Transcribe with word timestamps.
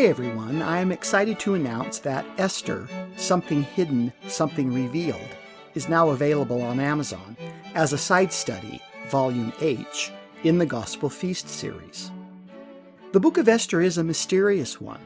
Today, 0.00 0.08
everyone, 0.08 0.62
I 0.62 0.80
am 0.80 0.92
excited 0.92 1.38
to 1.40 1.52
announce 1.52 1.98
that 1.98 2.24
Esther, 2.38 2.88
Something 3.18 3.64
Hidden, 3.64 4.14
Something 4.28 4.72
Revealed, 4.72 5.28
is 5.74 5.90
now 5.90 6.08
available 6.08 6.62
on 6.62 6.80
Amazon 6.80 7.36
as 7.74 7.92
a 7.92 7.98
side 7.98 8.32
study, 8.32 8.80
Volume 9.10 9.52
H, 9.60 10.10
in 10.42 10.56
the 10.56 10.64
Gospel 10.64 11.10
Feast 11.10 11.50
series. 11.50 12.10
The 13.12 13.20
book 13.20 13.36
of 13.36 13.46
Esther 13.46 13.82
is 13.82 13.98
a 13.98 14.02
mysterious 14.02 14.80
one. 14.80 15.04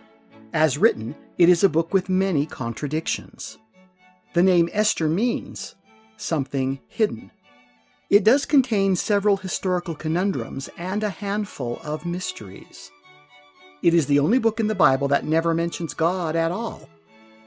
As 0.52 0.78
written, 0.78 1.16
it 1.38 1.48
is 1.48 1.64
a 1.64 1.68
book 1.68 1.92
with 1.92 2.08
many 2.08 2.46
contradictions. 2.46 3.58
The 4.32 4.44
name 4.44 4.68
Esther 4.72 5.08
means 5.08 5.74
something 6.16 6.78
hidden. 6.86 7.32
It 8.10 8.22
does 8.22 8.46
contain 8.46 8.94
several 8.94 9.38
historical 9.38 9.96
conundrums 9.96 10.70
and 10.78 11.02
a 11.02 11.10
handful 11.10 11.80
of 11.82 12.06
mysteries. 12.06 12.92
It 13.84 13.92
is 13.92 14.06
the 14.06 14.18
only 14.18 14.38
book 14.38 14.60
in 14.60 14.66
the 14.66 14.74
Bible 14.74 15.08
that 15.08 15.26
never 15.26 15.52
mentions 15.52 15.92
God 15.92 16.36
at 16.36 16.50
all. 16.50 16.88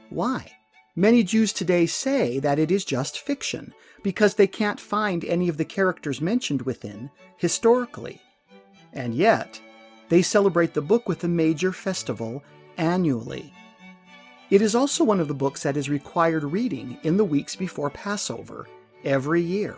Why? 0.08 0.52
Many 0.94 1.24
Jews 1.24 1.52
today 1.52 1.84
say 1.84 2.38
that 2.38 2.60
it 2.60 2.70
is 2.70 2.84
just 2.84 3.18
fiction 3.18 3.74
because 4.04 4.36
they 4.36 4.46
can't 4.46 4.78
find 4.78 5.24
any 5.24 5.48
of 5.48 5.56
the 5.56 5.64
characters 5.64 6.20
mentioned 6.20 6.62
within 6.62 7.10
historically. 7.38 8.22
And 8.92 9.16
yet, 9.16 9.60
they 10.10 10.22
celebrate 10.22 10.74
the 10.74 10.80
book 10.80 11.08
with 11.08 11.24
a 11.24 11.28
major 11.28 11.72
festival 11.72 12.44
annually. 12.76 13.52
It 14.48 14.62
is 14.62 14.76
also 14.76 15.02
one 15.02 15.18
of 15.18 15.26
the 15.26 15.34
books 15.34 15.64
that 15.64 15.76
is 15.76 15.90
required 15.90 16.44
reading 16.44 16.98
in 17.02 17.16
the 17.16 17.24
weeks 17.24 17.56
before 17.56 17.90
Passover 17.90 18.68
every 19.04 19.42
year, 19.42 19.76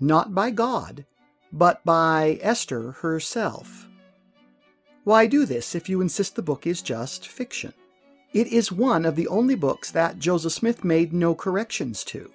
not 0.00 0.34
by 0.34 0.50
God, 0.50 1.04
but 1.52 1.84
by 1.84 2.38
Esther 2.40 2.92
herself. 2.92 3.86
Why 5.04 5.26
do 5.26 5.46
this 5.46 5.74
if 5.74 5.88
you 5.88 6.00
insist 6.00 6.36
the 6.36 6.42
book 6.42 6.66
is 6.66 6.82
just 6.82 7.26
fiction? 7.26 7.72
It 8.32 8.46
is 8.48 8.70
one 8.70 9.04
of 9.04 9.16
the 9.16 9.28
only 9.28 9.54
books 9.54 9.90
that 9.90 10.18
Joseph 10.18 10.52
Smith 10.52 10.84
made 10.84 11.12
no 11.12 11.34
corrections 11.34 12.04
to, 12.04 12.30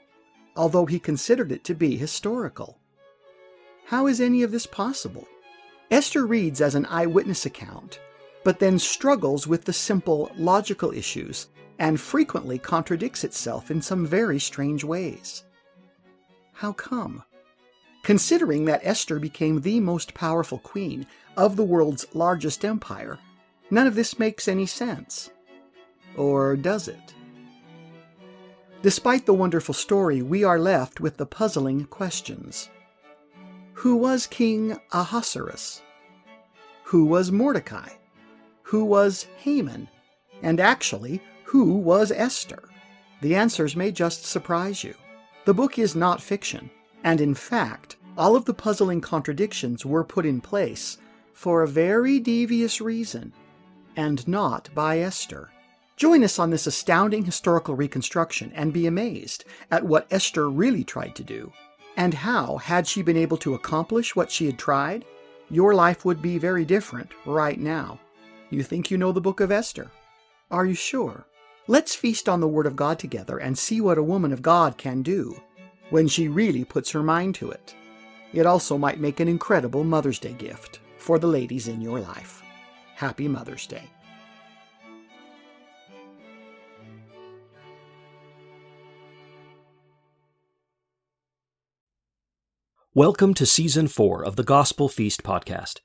although 0.56 0.86
he 0.86 1.00
considered 1.00 1.52
it 1.52 1.64
to 1.66 1.76
be 1.76 1.96
historical. 1.96 2.80
How 3.86 4.08
is 4.08 4.20
any 4.20 4.42
of 4.42 4.52
this 4.52 4.66
possible? 4.66 5.28
Esther 5.92 6.26
reads 6.26 6.60
as 6.60 6.74
an 6.74 6.88
eyewitness 6.88 7.46
account, 7.46 8.00
but 8.44 8.60
then 8.60 8.80
struggles 8.80 9.46
with 9.46 9.66
the 9.66 9.74
simple 9.74 10.32
logical 10.36 10.92
issues 10.92 11.48
and 11.78 12.00
frequently 12.00 12.58
contradicts 12.58 13.24
itself 13.24 13.70
in 13.70 13.82
some 13.82 14.06
very 14.06 14.40
strange 14.40 14.84
ways. 14.84 15.44
How 16.54 16.74
come? 16.74 17.24
Considering 18.06 18.66
that 18.66 18.82
Esther 18.84 19.18
became 19.18 19.62
the 19.62 19.80
most 19.80 20.14
powerful 20.14 20.60
queen 20.60 21.08
of 21.36 21.56
the 21.56 21.64
world's 21.64 22.06
largest 22.14 22.64
empire, 22.64 23.18
none 23.72 23.88
of 23.88 23.96
this 23.96 24.20
makes 24.20 24.48
any 24.48 24.68
sense. 24.68 25.32
Or 26.16 26.56
does 26.56 26.88
it? 26.88 27.16
Despite 28.84 29.26
the 29.26 29.34
wonderful 29.34 29.74
story, 29.74 30.22
we 30.22 30.44
are 30.44 30.60
left 30.60 31.00
with 31.00 31.18
the 31.18 31.26
puzzling 31.26 31.86
questions. 31.86 32.70
Who 33.74 33.96
was 33.96 34.28
King 34.28 34.78
Ahasuerus? 34.92 35.82
Who 36.84 37.06
was 37.06 37.32
Mordecai? 37.32 37.90
Who 38.62 38.86
was 38.86 39.26
Haman? 39.38 39.90
And 40.44 40.60
actually, 40.60 41.24
who 41.46 41.74
was 41.74 42.12
Esther? 42.12 42.70
The 43.22 43.34
answers 43.34 43.76
may 43.76 43.92
just 43.92 44.26
surprise 44.26 44.84
you. 44.84 44.94
The 45.46 45.56
book 45.56 45.80
is 45.80 45.96
not 45.96 46.22
fiction. 46.22 46.70
And 47.06 47.22
in 47.22 47.36
fact, 47.36 47.98
all 48.18 48.36
of 48.36 48.46
the 48.46 48.54
puzzling 48.54 49.00
contradictions 49.00 49.86
were 49.86 50.04
put 50.04 50.26
in 50.26 50.42
place 50.42 50.98
for 51.34 51.62
a 51.62 51.68
very 51.68 52.20
devious 52.20 52.82
reason, 52.82 53.32
and 53.96 54.28
not 54.28 54.70
by 54.74 55.00
Esther. 55.00 55.52
Join 55.98 56.24
us 56.24 56.40
on 56.40 56.50
this 56.50 56.66
astounding 56.66 57.24
historical 57.24 57.76
reconstruction 57.76 58.52
and 58.56 58.74
be 58.74 58.88
amazed 58.88 59.46
at 59.70 59.86
what 59.86 60.08
Esther 60.10 60.50
really 60.50 60.84
tried 60.84 61.16
to 61.16 61.24
do, 61.24 61.54
and 61.96 62.16
how, 62.16 62.58
had 62.58 62.88
she 62.88 63.04
been 63.04 63.18
able 63.18 63.38
to 63.38 63.54
accomplish 63.54 64.16
what 64.16 64.32
she 64.32 64.48
had 64.48 64.58
tried, 64.58 65.06
your 65.52 65.76
life 65.76 66.06
would 66.06 66.24
be 66.24 66.40
very 66.40 66.66
different 66.66 67.12
right 67.28 67.60
now. 67.60 68.00
You 68.50 68.64
think 68.64 68.90
you 68.90 68.98
know 68.98 69.12
the 69.12 69.22
book 69.22 69.42
of 69.42 69.52
Esther? 69.52 69.92
Are 70.50 70.66
you 70.66 70.74
sure? 70.74 71.28
Let's 71.68 71.94
feast 71.94 72.28
on 72.28 72.40
the 72.40 72.48
Word 72.48 72.66
of 72.66 72.76
God 72.76 72.98
together 72.98 73.38
and 73.38 73.56
see 73.56 73.80
what 73.80 74.00
a 74.00 74.04
woman 74.04 74.34
of 74.34 74.42
God 74.42 74.80
can 74.80 75.04
do 75.04 75.40
when 75.90 76.08
she 76.08 76.28
really 76.28 76.64
puts 76.64 76.92
her 76.92 77.04
mind 77.04 77.36
to 77.36 77.52
it. 77.52 77.76
It 78.34 78.46
also 78.46 78.78
might 78.78 79.00
make 79.00 79.20
an 79.20 79.28
incredible 79.28 79.84
Mother's 79.84 80.20
Day 80.20 80.34
gift 80.34 80.80
for 80.98 81.20
the 81.20 81.28
ladies 81.28 81.68
in 81.68 81.82
your 81.82 82.00
life. 82.00 82.42
Happy 82.96 83.28
Mother's 83.28 83.68
Day. 83.68 83.90
Welcome 92.94 93.34
to 93.34 93.46
Season 93.46 93.90
4 93.90 94.24
of 94.24 94.38
the 94.38 94.44
Gospel 94.44 94.88
Feast 94.88 95.22
podcast. 95.22 95.82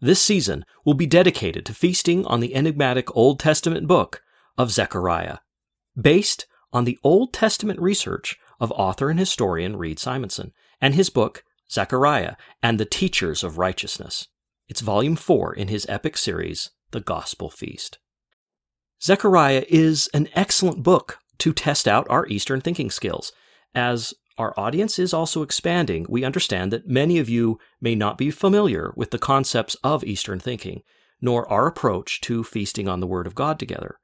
This 0.00 0.20
season 0.20 0.64
will 0.84 0.94
be 0.94 1.06
dedicated 1.06 1.64
to 1.66 1.74
feasting 1.74 2.26
on 2.26 2.40
the 2.40 2.54
enigmatic 2.54 3.16
Old 3.16 3.38
Testament 3.38 3.86
book 3.86 4.22
of 4.56 4.72
Zechariah, 4.72 5.38
based 6.00 6.46
on 6.72 6.84
the 6.84 6.98
Old 7.04 7.32
Testament 7.32 7.80
research 7.80 8.36
of 8.60 8.72
author 8.72 9.10
and 9.10 9.18
historian 9.18 9.76
Reed 9.76 9.98
Simonson 9.98 10.52
and 10.80 10.94
his 10.94 11.10
book, 11.10 11.44
Zechariah 11.70 12.34
and 12.62 12.78
the 12.78 12.84
Teachers 12.84 13.44
of 13.44 13.58
Righteousness. 13.58 14.28
It's 14.68 14.80
volume 14.80 15.16
4 15.16 15.54
in 15.54 15.68
his 15.68 15.86
epic 15.88 16.16
series, 16.16 16.70
The 16.90 17.00
Gospel 17.00 17.50
Feast. 17.50 17.98
Zechariah 19.02 19.64
is 19.68 20.08
an 20.12 20.28
excellent 20.34 20.82
book 20.82 21.18
to 21.38 21.52
test 21.52 21.86
out 21.86 22.06
our 22.10 22.26
Eastern 22.26 22.60
thinking 22.60 22.90
skills. 22.90 23.32
As 23.74 24.12
our 24.36 24.54
audience 24.58 24.98
is 24.98 25.14
also 25.14 25.42
expanding, 25.42 26.06
we 26.08 26.24
understand 26.24 26.72
that 26.72 26.88
many 26.88 27.18
of 27.18 27.28
you 27.28 27.58
may 27.80 27.94
not 27.94 28.18
be 28.18 28.30
familiar 28.30 28.92
with 28.96 29.10
the 29.10 29.18
concepts 29.18 29.76
of 29.84 30.04
Eastern 30.04 30.40
thinking, 30.40 30.82
nor 31.20 31.48
our 31.50 31.66
approach 31.66 32.20
to 32.22 32.44
feasting 32.44 32.88
on 32.88 33.00
the 33.00 33.06
Word 33.06 33.26
of 33.26 33.34
God 33.34 33.58
together. 33.58 33.98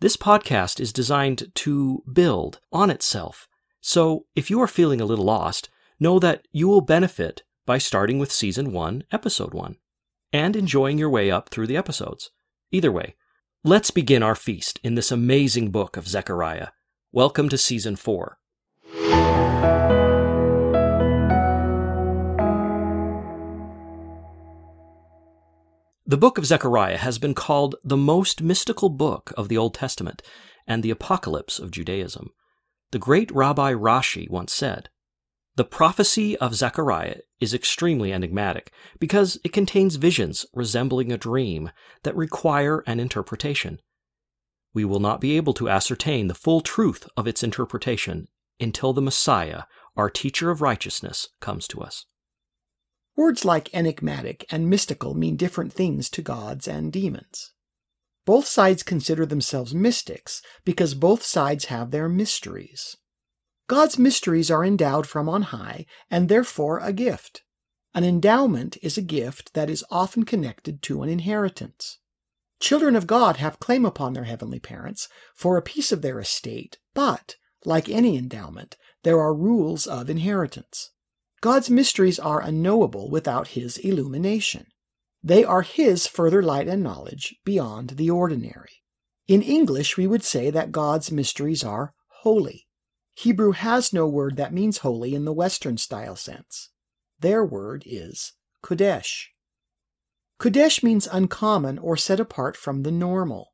This 0.00 0.16
podcast 0.16 0.80
is 0.80 0.92
designed 0.92 1.52
to 1.54 2.02
build 2.10 2.60
on 2.72 2.90
itself 2.90 3.48
so 3.80 4.26
if 4.36 4.50
you 4.50 4.60
are 4.60 4.66
feeling 4.66 5.00
a 5.00 5.06
little 5.06 5.24
lost, 5.24 5.70
know 5.98 6.18
that 6.18 6.46
you 6.52 6.68
will 6.68 6.82
benefit 6.82 7.42
by 7.64 7.78
starting 7.78 8.18
with 8.18 8.30
Season 8.30 8.72
1, 8.72 9.04
Episode 9.10 9.54
1, 9.54 9.76
and 10.32 10.54
enjoying 10.54 10.98
your 10.98 11.08
way 11.08 11.30
up 11.30 11.48
through 11.48 11.66
the 11.66 11.78
episodes. 11.78 12.30
Either 12.70 12.92
way, 12.92 13.14
let's 13.64 13.90
begin 13.90 14.22
our 14.22 14.34
feast 14.34 14.78
in 14.84 14.96
this 14.96 15.10
amazing 15.10 15.70
book 15.70 15.96
of 15.96 16.06
Zechariah. 16.06 16.68
Welcome 17.10 17.48
to 17.48 17.56
Season 17.56 17.96
4. 17.96 18.36
The 26.06 26.18
book 26.18 26.36
of 26.36 26.44
Zechariah 26.44 26.98
has 26.98 27.18
been 27.18 27.34
called 27.34 27.76
the 27.82 27.96
most 27.96 28.42
mystical 28.42 28.90
book 28.90 29.32
of 29.38 29.48
the 29.48 29.56
Old 29.56 29.74
Testament 29.74 30.22
and 30.66 30.82
the 30.82 30.90
apocalypse 30.90 31.58
of 31.58 31.70
Judaism. 31.70 32.30
The 32.92 32.98
great 32.98 33.30
Rabbi 33.30 33.72
Rashi 33.72 34.28
once 34.28 34.52
said, 34.52 34.88
The 35.54 35.64
prophecy 35.64 36.36
of 36.38 36.54
Zechariah 36.54 37.18
is 37.38 37.54
extremely 37.54 38.12
enigmatic 38.12 38.72
because 38.98 39.38
it 39.44 39.52
contains 39.52 39.96
visions 39.96 40.44
resembling 40.52 41.12
a 41.12 41.18
dream 41.18 41.70
that 42.02 42.16
require 42.16 42.82
an 42.86 42.98
interpretation. 42.98 43.80
We 44.74 44.84
will 44.84 45.00
not 45.00 45.20
be 45.20 45.36
able 45.36 45.54
to 45.54 45.68
ascertain 45.68 46.28
the 46.28 46.34
full 46.34 46.60
truth 46.60 47.08
of 47.16 47.26
its 47.26 47.42
interpretation 47.42 48.28
until 48.58 48.92
the 48.92 49.02
Messiah, 49.02 49.64
our 49.96 50.10
teacher 50.10 50.50
of 50.50 50.60
righteousness, 50.60 51.28
comes 51.40 51.68
to 51.68 51.80
us. 51.80 52.06
Words 53.16 53.44
like 53.44 53.72
enigmatic 53.72 54.46
and 54.50 54.68
mystical 54.68 55.14
mean 55.14 55.36
different 55.36 55.72
things 55.72 56.08
to 56.10 56.22
gods 56.22 56.66
and 56.66 56.92
demons. 56.92 57.52
Both 58.24 58.46
sides 58.46 58.82
consider 58.82 59.26
themselves 59.26 59.74
mystics 59.74 60.42
because 60.64 60.94
both 60.94 61.22
sides 61.22 61.66
have 61.66 61.90
their 61.90 62.08
mysteries. 62.08 62.96
God's 63.66 63.98
mysteries 63.98 64.50
are 64.50 64.64
endowed 64.64 65.06
from 65.06 65.28
on 65.28 65.42
high 65.42 65.86
and 66.10 66.28
therefore 66.28 66.80
a 66.80 66.92
gift. 66.92 67.42
An 67.94 68.04
endowment 68.04 68.76
is 68.82 68.96
a 68.96 69.02
gift 69.02 69.54
that 69.54 69.70
is 69.70 69.84
often 69.90 70.24
connected 70.24 70.82
to 70.82 71.02
an 71.02 71.08
inheritance. 71.08 71.98
Children 72.60 72.94
of 72.94 73.06
God 73.06 73.36
have 73.36 73.58
claim 73.58 73.86
upon 73.86 74.12
their 74.12 74.24
heavenly 74.24 74.60
parents 74.60 75.08
for 75.34 75.56
a 75.56 75.62
piece 75.62 75.90
of 75.92 76.02
their 76.02 76.20
estate, 76.20 76.78
but, 76.94 77.36
like 77.64 77.88
any 77.88 78.16
endowment, 78.16 78.76
there 79.02 79.18
are 79.18 79.34
rules 79.34 79.86
of 79.86 80.10
inheritance. 80.10 80.90
God's 81.40 81.70
mysteries 81.70 82.18
are 82.18 82.42
unknowable 82.42 83.10
without 83.10 83.48
His 83.48 83.78
illumination. 83.78 84.66
They 85.22 85.44
are 85.44 85.62
his 85.62 86.06
further 86.06 86.42
light 86.42 86.68
and 86.68 86.82
knowledge 86.82 87.36
beyond 87.44 87.90
the 87.90 88.10
ordinary. 88.10 88.82
In 89.28 89.42
English, 89.42 89.96
we 89.96 90.06
would 90.06 90.24
say 90.24 90.50
that 90.50 90.72
God's 90.72 91.12
mysteries 91.12 91.62
are 91.62 91.94
holy. 92.22 92.66
Hebrew 93.14 93.52
has 93.52 93.92
no 93.92 94.06
word 94.06 94.36
that 94.36 94.54
means 94.54 94.78
holy 94.78 95.14
in 95.14 95.24
the 95.24 95.32
Western 95.32 95.76
style 95.76 96.16
sense. 96.16 96.70
Their 97.18 97.44
word 97.44 97.82
is 97.86 98.32
Kodesh. 98.62 99.26
Kodesh 100.38 100.82
means 100.82 101.06
uncommon 101.06 101.78
or 101.78 101.98
set 101.98 102.18
apart 102.18 102.56
from 102.56 102.82
the 102.82 102.90
normal. 102.90 103.52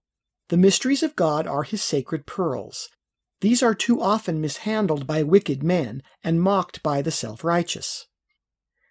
The 0.48 0.56
mysteries 0.56 1.02
of 1.02 1.16
God 1.16 1.48
are 1.48 1.64
his 1.64 1.82
sacred 1.82 2.26
pearls. 2.26 2.88
These 3.40 3.62
are 3.62 3.74
too 3.74 4.00
often 4.00 4.40
mishandled 4.40 5.06
by 5.06 5.24
wicked 5.24 5.64
men 5.64 6.02
and 6.22 6.40
mocked 6.40 6.82
by 6.82 7.02
the 7.02 7.10
self 7.10 7.42
righteous. 7.42 8.06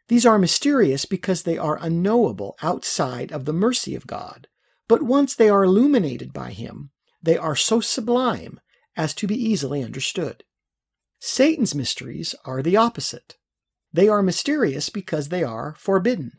These 0.08 0.26
are 0.26 0.38
mysterious 0.38 1.06
because 1.06 1.44
they 1.44 1.58
are 1.58 1.80
unknowable 1.82 2.56
outside 2.62 3.32
of 3.32 3.46
the 3.46 3.54
mercy 3.54 3.96
of 3.96 4.08
God, 4.08 4.48
but 4.88 5.02
once 5.02 5.36
they 5.36 5.50
are 5.50 5.64
illuminated 5.64 6.32
by 6.32 6.52
him, 6.52 6.92
they 7.22 7.38
are 7.38 7.56
so 7.56 7.80
sublime 7.80 8.60
as 8.96 9.14
to 9.16 9.28
be 9.28 9.36
easily 9.36 9.84
understood. 9.84 10.44
Satan's 11.20 11.74
mysteries 11.74 12.36
are 12.46 12.62
the 12.62 12.78
opposite. 12.78 13.36
They 13.92 14.08
are 14.08 14.22
mysterious 14.22 14.90
because 14.90 15.30
they 15.30 15.44
are 15.44 15.76
forbidden. 15.78 16.34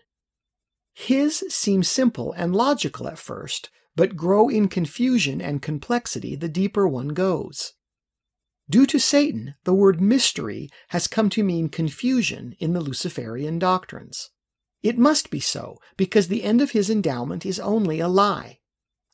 His 0.94 1.44
seem 1.48 1.82
simple 1.82 2.32
and 2.32 2.54
logical 2.54 3.08
at 3.08 3.18
first, 3.18 3.70
but 3.96 4.16
grow 4.16 4.48
in 4.48 4.68
confusion 4.68 5.40
and 5.40 5.60
complexity 5.60 6.36
the 6.36 6.48
deeper 6.48 6.86
one 6.86 7.08
goes. 7.08 7.72
Due 8.68 8.86
to 8.86 8.98
Satan, 8.98 9.54
the 9.64 9.74
word 9.74 10.00
mystery 10.00 10.68
has 10.88 11.06
come 11.06 11.30
to 11.30 11.44
mean 11.44 11.68
confusion 11.68 12.56
in 12.58 12.72
the 12.72 12.80
Luciferian 12.80 13.58
doctrines. 13.58 14.30
It 14.82 14.98
must 14.98 15.30
be 15.30 15.40
so, 15.40 15.78
because 15.96 16.28
the 16.28 16.42
end 16.42 16.60
of 16.60 16.72
his 16.72 16.90
endowment 16.90 17.46
is 17.46 17.60
only 17.60 18.00
a 18.00 18.08
lie, 18.08 18.58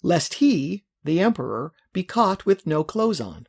lest 0.02 0.34
he, 0.34 0.84
the 1.04 1.20
emperor, 1.20 1.72
be 1.92 2.02
caught 2.02 2.46
with 2.46 2.66
no 2.66 2.82
clothes 2.82 3.20
on. 3.20 3.46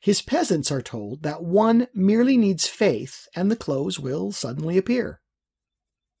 His 0.00 0.22
peasants 0.22 0.70
are 0.70 0.82
told 0.82 1.22
that 1.22 1.42
one 1.42 1.88
merely 1.94 2.36
needs 2.36 2.66
faith 2.66 3.26
and 3.34 3.50
the 3.50 3.56
clothes 3.56 3.98
will 3.98 4.32
suddenly 4.32 4.78
appear. 4.78 5.20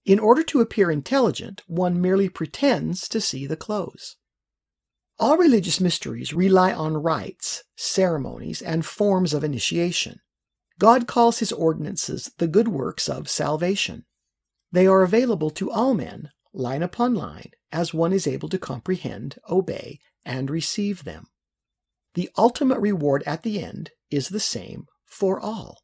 In 0.04 0.18
order 0.18 0.42
to 0.44 0.60
appear 0.60 0.90
intelligent, 0.90 1.62
one 1.66 2.00
merely 2.00 2.28
pretends 2.28 3.08
to 3.08 3.20
see 3.20 3.46
the 3.46 3.56
clothes. 3.56 4.16
All 5.20 5.36
religious 5.36 5.80
mysteries 5.80 6.32
rely 6.32 6.72
on 6.72 6.96
rites, 6.96 7.64
ceremonies, 7.76 8.62
and 8.62 8.86
forms 8.86 9.34
of 9.34 9.42
initiation. 9.42 10.20
God 10.78 11.08
calls 11.08 11.40
his 11.40 11.50
ordinances 11.50 12.30
the 12.38 12.46
good 12.46 12.68
works 12.68 13.08
of 13.08 13.28
salvation. 13.28 14.04
They 14.70 14.86
are 14.86 15.02
available 15.02 15.50
to 15.50 15.72
all 15.72 15.94
men, 15.94 16.30
line 16.52 16.84
upon 16.84 17.14
line, 17.14 17.50
as 17.72 17.92
one 17.92 18.12
is 18.12 18.28
able 18.28 18.48
to 18.50 18.58
comprehend, 18.58 19.38
obey, 19.50 19.98
and 20.24 20.50
receive 20.50 21.02
them. 21.02 21.26
The 22.14 22.30
ultimate 22.38 22.78
reward 22.78 23.24
at 23.26 23.42
the 23.42 23.60
end 23.62 23.90
is 24.10 24.28
the 24.28 24.40
same 24.40 24.86
for 25.04 25.40
all. 25.40 25.78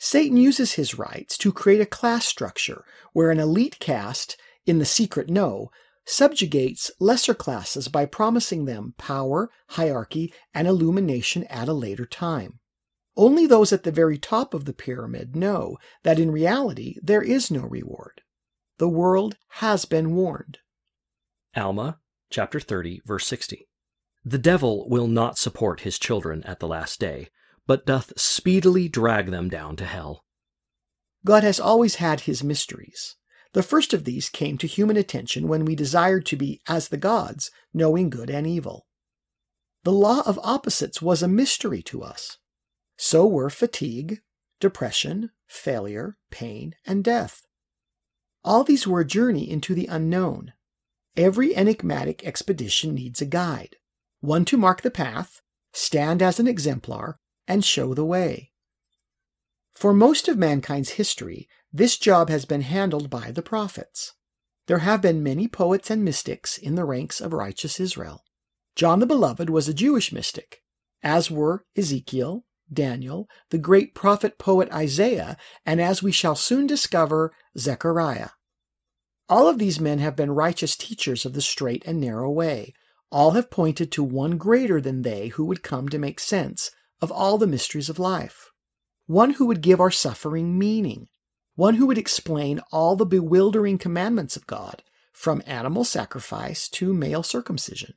Satan 0.00 0.36
uses 0.36 0.72
his 0.72 0.98
rites 0.98 1.38
to 1.38 1.52
create 1.52 1.80
a 1.80 1.86
class 1.86 2.24
structure 2.24 2.84
where 3.12 3.30
an 3.30 3.38
elite 3.38 3.78
caste 3.78 4.36
in 4.66 4.80
the 4.80 4.84
secret 4.84 5.30
know 5.30 5.70
subjugates 6.04 6.90
lesser 6.98 7.34
classes 7.34 7.88
by 7.88 8.06
promising 8.06 8.64
them 8.64 8.94
power, 8.98 9.50
hierarchy, 9.70 10.32
and 10.54 10.66
illumination 10.66 11.44
at 11.44 11.68
a 11.68 11.72
later 11.72 12.06
time. 12.06 12.58
Only 13.16 13.46
those 13.46 13.72
at 13.72 13.82
the 13.82 13.92
very 13.92 14.18
top 14.18 14.54
of 14.54 14.64
the 14.64 14.72
pyramid 14.72 15.36
know 15.36 15.76
that 16.02 16.18
in 16.18 16.30
reality 16.30 16.96
there 17.02 17.22
is 17.22 17.50
no 17.50 17.62
reward. 17.62 18.22
The 18.78 18.88
world 18.88 19.36
has 19.60 19.84
been 19.84 20.14
warned. 20.14 20.58
Alma, 21.54 21.98
chapter 22.30 22.58
30, 22.58 23.02
verse 23.04 23.26
60. 23.26 23.68
The 24.24 24.38
devil 24.38 24.88
will 24.88 25.08
not 25.08 25.36
support 25.36 25.80
his 25.80 25.98
children 25.98 26.42
at 26.44 26.60
the 26.60 26.68
last 26.68 26.98
day, 26.98 27.28
but 27.66 27.86
doth 27.86 28.18
speedily 28.18 28.88
drag 28.88 29.30
them 29.30 29.48
down 29.48 29.76
to 29.76 29.84
hell. 29.84 30.24
God 31.24 31.42
has 31.42 31.60
always 31.60 31.96
had 31.96 32.20
his 32.20 32.42
mysteries. 32.42 33.16
The 33.52 33.62
first 33.62 33.92
of 33.92 34.04
these 34.04 34.28
came 34.28 34.56
to 34.58 34.66
human 34.66 34.96
attention 34.96 35.46
when 35.46 35.64
we 35.64 35.74
desired 35.74 36.24
to 36.26 36.36
be 36.36 36.60
as 36.66 36.88
the 36.88 36.96
gods, 36.96 37.50
knowing 37.74 38.08
good 38.08 38.30
and 38.30 38.46
evil. 38.46 38.86
The 39.84 39.92
law 39.92 40.22
of 40.24 40.38
opposites 40.42 41.02
was 41.02 41.22
a 41.22 41.28
mystery 41.28 41.82
to 41.82 42.02
us. 42.02 42.38
So 42.96 43.26
were 43.26 43.50
fatigue, 43.50 44.20
depression, 44.60 45.30
failure, 45.48 46.16
pain, 46.30 46.74
and 46.86 47.04
death. 47.04 47.42
All 48.44 48.64
these 48.64 48.86
were 48.86 49.00
a 49.00 49.06
journey 49.06 49.50
into 49.50 49.74
the 49.74 49.86
unknown. 49.86 50.52
Every 51.16 51.54
enigmatic 51.54 52.24
expedition 52.24 52.94
needs 52.94 53.20
a 53.20 53.26
guide, 53.26 53.76
one 54.20 54.44
to 54.46 54.56
mark 54.56 54.82
the 54.82 54.90
path, 54.90 55.42
stand 55.72 56.22
as 56.22 56.40
an 56.40 56.46
exemplar, 56.46 57.18
and 57.46 57.64
show 57.64 57.92
the 57.92 58.04
way. 58.04 58.52
For 59.74 59.92
most 59.92 60.28
of 60.28 60.38
mankind's 60.38 60.90
history, 60.90 61.48
this 61.72 61.96
job 61.96 62.28
has 62.28 62.44
been 62.44 62.62
handled 62.62 63.08
by 63.08 63.30
the 63.30 63.42
prophets. 63.42 64.12
There 64.66 64.78
have 64.78 65.00
been 65.00 65.22
many 65.22 65.48
poets 65.48 65.90
and 65.90 66.04
mystics 66.04 66.58
in 66.58 66.74
the 66.74 66.84
ranks 66.84 67.20
of 67.20 67.32
righteous 67.32 67.80
Israel. 67.80 68.22
John 68.76 69.00
the 69.00 69.06
Beloved 69.06 69.50
was 69.50 69.68
a 69.68 69.74
Jewish 69.74 70.12
mystic, 70.12 70.62
as 71.02 71.30
were 71.30 71.64
Ezekiel, 71.76 72.44
Daniel, 72.72 73.28
the 73.50 73.58
great 73.58 73.94
prophet 73.94 74.38
poet 74.38 74.70
Isaiah, 74.72 75.36
and 75.66 75.80
as 75.80 76.02
we 76.02 76.12
shall 76.12 76.36
soon 76.36 76.66
discover, 76.66 77.32
Zechariah. 77.58 78.30
All 79.28 79.48
of 79.48 79.58
these 79.58 79.80
men 79.80 79.98
have 79.98 80.16
been 80.16 80.30
righteous 80.30 80.76
teachers 80.76 81.24
of 81.24 81.32
the 81.32 81.42
straight 81.42 81.82
and 81.86 82.00
narrow 82.00 82.30
way. 82.30 82.74
All 83.10 83.32
have 83.32 83.50
pointed 83.50 83.92
to 83.92 84.02
one 84.02 84.38
greater 84.38 84.80
than 84.80 85.02
they 85.02 85.28
who 85.28 85.44
would 85.46 85.62
come 85.62 85.88
to 85.88 85.98
make 85.98 86.20
sense 86.20 86.70
of 87.00 87.10
all 87.10 87.36
the 87.36 87.46
mysteries 87.46 87.88
of 87.88 87.98
life. 87.98 88.50
One 89.06 89.30
who 89.34 89.46
would 89.46 89.60
give 89.60 89.80
our 89.80 89.90
suffering 89.90 90.58
meaning, 90.58 91.08
one 91.54 91.74
who 91.74 91.86
would 91.86 91.98
explain 91.98 92.60
all 92.70 92.96
the 92.96 93.06
bewildering 93.06 93.78
commandments 93.78 94.36
of 94.36 94.46
God, 94.46 94.82
from 95.12 95.42
animal 95.46 95.84
sacrifice 95.84 96.68
to 96.68 96.92
male 96.94 97.22
circumcision. 97.22 97.94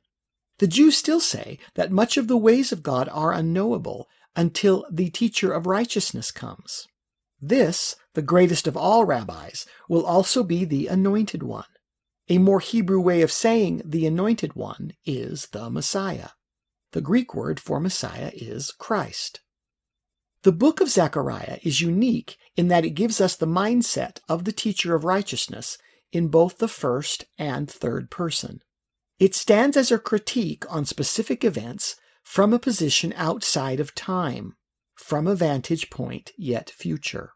The 0.58 0.66
Jews 0.66 0.96
still 0.96 1.20
say 1.20 1.58
that 1.74 1.90
much 1.90 2.16
of 2.16 2.28
the 2.28 2.36
ways 2.36 2.72
of 2.72 2.82
God 2.82 3.08
are 3.10 3.32
unknowable 3.32 4.08
until 4.34 4.86
the 4.90 5.10
teacher 5.10 5.52
of 5.52 5.66
righteousness 5.66 6.30
comes. 6.30 6.86
This, 7.40 7.96
the 8.14 8.22
greatest 8.22 8.66
of 8.66 8.76
all 8.76 9.04
rabbis, 9.04 9.66
will 9.88 10.04
also 10.04 10.42
be 10.42 10.64
the 10.64 10.86
anointed 10.86 11.42
one. 11.42 11.66
A 12.28 12.38
more 12.38 12.60
Hebrew 12.60 13.00
way 13.00 13.22
of 13.22 13.30
saying 13.30 13.82
the 13.84 14.06
anointed 14.06 14.54
one 14.54 14.92
is 15.04 15.48
the 15.52 15.70
Messiah. 15.70 16.30
The 16.92 17.00
Greek 17.00 17.34
word 17.34 17.60
for 17.60 17.78
Messiah 17.78 18.30
is 18.34 18.72
Christ. 18.72 19.40
The 20.46 20.52
book 20.52 20.80
of 20.80 20.88
Zechariah 20.88 21.58
is 21.64 21.80
unique 21.80 22.36
in 22.54 22.68
that 22.68 22.84
it 22.84 22.90
gives 22.90 23.20
us 23.20 23.34
the 23.34 23.48
mindset 23.48 24.20
of 24.28 24.44
the 24.44 24.52
teacher 24.52 24.94
of 24.94 25.02
righteousness 25.02 25.76
in 26.12 26.28
both 26.28 26.58
the 26.58 26.68
first 26.68 27.24
and 27.36 27.68
third 27.68 28.12
person. 28.12 28.60
It 29.18 29.34
stands 29.34 29.76
as 29.76 29.90
a 29.90 29.98
critique 29.98 30.62
on 30.72 30.84
specific 30.84 31.42
events 31.42 31.96
from 32.22 32.52
a 32.52 32.60
position 32.60 33.12
outside 33.16 33.80
of 33.80 33.92
time, 33.96 34.54
from 34.94 35.26
a 35.26 35.34
vantage 35.34 35.90
point 35.90 36.30
yet 36.38 36.70
future. 36.70 37.32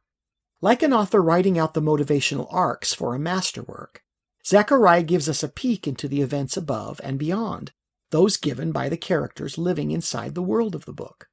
Like 0.61 0.81
an 0.81 0.93
author 0.93 1.21
writing 1.21 1.59
out 1.59 1.75
the 1.75 1.83
motivational 1.83 2.47
arcs 2.49 2.95
for 2.95 3.17
a 3.17 3.19
masterwork, 3.19 4.02
Zechariah 4.47 5.02
gives 5.02 5.29
us 5.29 5.43
a 5.43 5.49
peek 5.49 5.88
into 5.88 6.07
the 6.07 6.23
events 6.23 6.57
above 6.57 7.00
and 7.02 7.19
beyond, 7.19 7.73
those 8.11 8.37
given 8.37 8.71
by 8.71 8.88
the 8.88 8.97
characters 8.97 9.59
living 9.59 9.90
inside 9.90 10.37
the 10.37 10.43
world 10.43 10.76
of 10.76 10.85
the 10.85 10.93
book. 10.93 11.26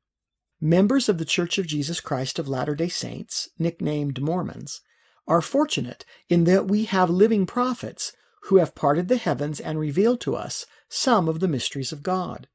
Members 0.60 1.08
of 1.08 1.20
the 1.20 1.26
Church 1.26 1.60
of 1.60 1.68
Jesus 1.68 2.00
Christ 2.00 2.40
of 2.40 2.48
Latter 2.48 2.74
day 2.74 2.90
Saints, 2.90 3.50
nicknamed 3.60 4.20
Mormons, 4.20 4.82
are 5.28 5.42
fortunate 5.42 6.04
in 6.30 6.46
that 6.46 6.68
we 6.68 6.86
have 6.86 7.12
living 7.12 7.46
prophets 7.46 8.12
who 8.44 8.58
have 8.58 8.74
parted 8.74 9.08
the 9.08 9.18
heavens 9.18 9.60
and 9.60 9.78
revealed 9.78 10.20
to 10.22 10.36
us 10.36 10.66
some 10.90 11.30
of 11.30 11.42
the 11.42 11.48
mysteries 11.48 11.92
of 11.92 12.02
God. 12.02 12.48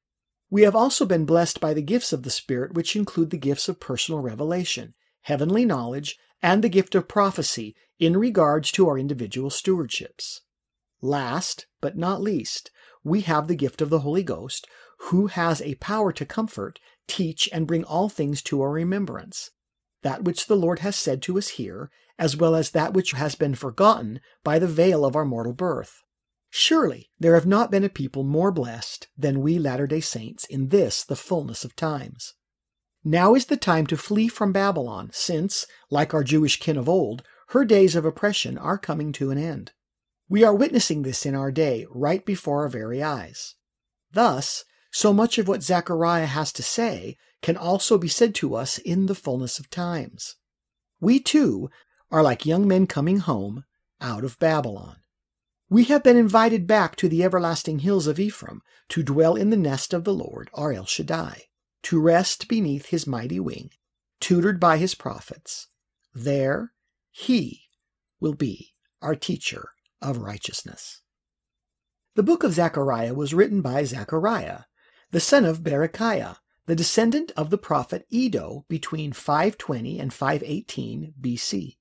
We 0.50 0.62
have 0.62 0.75
also 0.75 1.06
been 1.06 1.25
blessed 1.25 1.61
by 1.61 1.75
the 1.75 1.82
gifts 1.82 2.12
of 2.12 2.25
the 2.25 2.30
Spirit, 2.30 2.75
which 2.75 2.97
include 2.97 3.30
the 3.30 3.38
gifts 3.38 3.68
of 3.68 3.78
personal 3.78 4.21
revelation, 4.21 4.94
heavenly 5.21 5.64
knowledge, 5.64 6.18
and 6.42 6.64
the 6.64 6.68
gift 6.68 6.97
of 6.97 7.06
prophecy 7.06 7.76
in 8.00 8.16
regards 8.16 8.73
to 8.73 8.88
our 8.88 8.99
individual 8.99 9.49
stewardships. 9.49 10.40
Last, 11.00 11.66
but 11.80 11.97
not 11.97 12.21
least, 12.21 12.73
we 13.04 13.21
have 13.21 13.47
the 13.47 13.54
gift 13.54 13.80
of 13.80 13.90
the 13.90 14.00
Holy 14.00 14.25
Ghost, 14.25 14.66
who 15.11 15.28
has 15.28 15.61
a 15.62 15.75
power 15.76 16.12
to 16.12 16.25
comfort, 16.25 16.78
teach, 17.06 17.49
and 17.52 17.66
bring 17.66 17.85
all 17.85 18.09
things 18.09 18.42
to 18.42 18.61
our 18.62 18.71
remembrance. 18.71 19.50
That 20.02 20.25
which 20.25 20.47
the 20.47 20.56
Lord 20.56 20.80
has 20.80 20.97
said 20.97 21.23
to 21.23 21.38
us 21.38 21.49
here, 21.50 21.90
as 22.18 22.37
well 22.37 22.54
as 22.54 22.71
that 22.71 22.94
which 22.94 23.12
has 23.12 23.35
been 23.35 23.54
forgotten 23.54 24.21
by 24.44 24.59
the 24.59 24.66
veil 24.66 25.04
of 25.04 25.16
our 25.16 25.25
mortal 25.25 25.52
birth. 25.52 26.02
Surely 26.50 27.11
there 27.18 27.35
have 27.35 27.47
not 27.47 27.71
been 27.71 27.85
a 27.85 27.88
people 27.88 28.25
more 28.25 28.52
blessed 28.52 29.09
than 29.16 29.40
we 29.40 29.59
Latter 29.59 29.87
day 29.87 30.00
Saints 30.00 30.44
in 30.44 30.68
this, 30.68 31.02
the 31.02 31.16
fullness 31.16 31.64
of 31.64 31.75
times. 31.75 32.35
Now 33.04 33.35
is 33.35 33.47
the 33.47 33.56
time 33.56 33.87
to 33.87 33.97
flee 33.97 34.28
from 34.28 34.52
Babylon, 34.52 35.11
since, 35.12 35.66
like 35.90 36.12
our 36.12 36.23
Jewish 36.23 36.61
kin 36.61 36.76
of 36.76 36.88
old, 36.88 37.23
her 37.49 37.64
days 37.64 37.97
of 37.97 38.04
oppression 38.04 38.59
are 38.59 38.78
coming 38.78 39.12
to 39.12 39.30
an 39.30 39.38
end. 39.38 39.73
We 40.28 40.44
are 40.44 40.54
witnessing 40.54 41.02
this 41.02 41.26
in 41.26 41.35
our 41.35 41.50
day, 41.50 41.87
right 41.90 42.25
before 42.25 42.62
our 42.62 42.68
very 42.68 43.02
eyes. 43.02 43.54
Thus, 44.12 44.64
so 44.93 45.13
much 45.13 45.39
of 45.39 45.49
what 45.49 45.63
Zechariah 45.63 46.27
has 46.27 46.53
to 46.53 46.63
say 46.63 47.17
can 47.41 47.57
also 47.57 47.99
be 47.99 48.09
said 48.09 48.35
to 48.37 48.55
us 48.55 48.79
in 48.79 49.07
the 49.07 49.15
fullness 49.15 49.59
of 49.59 49.71
times. 49.71 50.37
We 51.01 51.19
too 51.19 51.71
are 52.11 52.23
like 52.23 52.47
young 52.47 52.69
men 52.69 52.87
coming 52.87 53.19
home 53.19 53.65
out 54.01 54.23
of 54.23 54.39
Babylon. 54.39 54.97
We 55.71 55.85
have 55.85 56.03
been 56.03 56.19
invited 56.19 56.67
back 56.67 56.97
to 56.97 57.09
the 57.09 57.25
everlasting 57.25 57.81
hills 57.81 58.07
of 58.07 58.21
Ephraim 58.21 58.61
to 58.91 59.03
dwell 59.03 59.35
in 59.35 59.49
the 59.49 59.57
nest 59.57 59.95
of 59.95 60.05
the 60.05 60.13
Lord, 60.13 60.51
our 60.53 60.73
El 60.73 60.85
Shaddai, 60.85 61.45
to 61.85 61.99
rest 61.99 62.47
beneath 62.47 62.87
his 62.87 63.07
mighty 63.07 63.41
wing, 63.41 63.71
tutored 64.21 64.61
by 64.61 64.77
his 64.77 64.95
prophets. 64.95 65.69
There 66.15 66.73
he 67.11 67.63
will 68.21 68.35
be 68.35 68.75
our 69.01 69.17
teacher 69.17 69.71
of 70.03 70.19
righteousness. 70.19 71.01
The 72.15 72.23
book 72.23 72.45
of 72.45 72.53
Zechariah 72.53 73.15
was 73.15 73.33
written 73.33 73.63
by 73.63 73.85
Zechariah, 73.85 74.65
the 75.12 75.21
son 75.21 75.45
of 75.45 75.62
Berechiah, 75.62 76.38
the 76.64 76.75
descendant 76.75 77.33
of 77.37 77.50
the 77.50 77.59
prophet 77.59 78.07
Iddo 78.11 78.64
between 78.66 79.12
520 79.12 79.99
and 80.00 80.12
518 80.12 81.14
BC. 81.21 81.76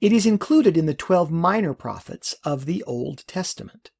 It 0.00 0.12
is 0.12 0.24
included 0.24 0.78
in 0.78 0.86
the 0.86 0.94
12 0.94 1.30
minor 1.30 1.74
prophets 1.74 2.34
of 2.44 2.64
the 2.64 2.82
Old 2.84 3.26
Testament. 3.26 3.90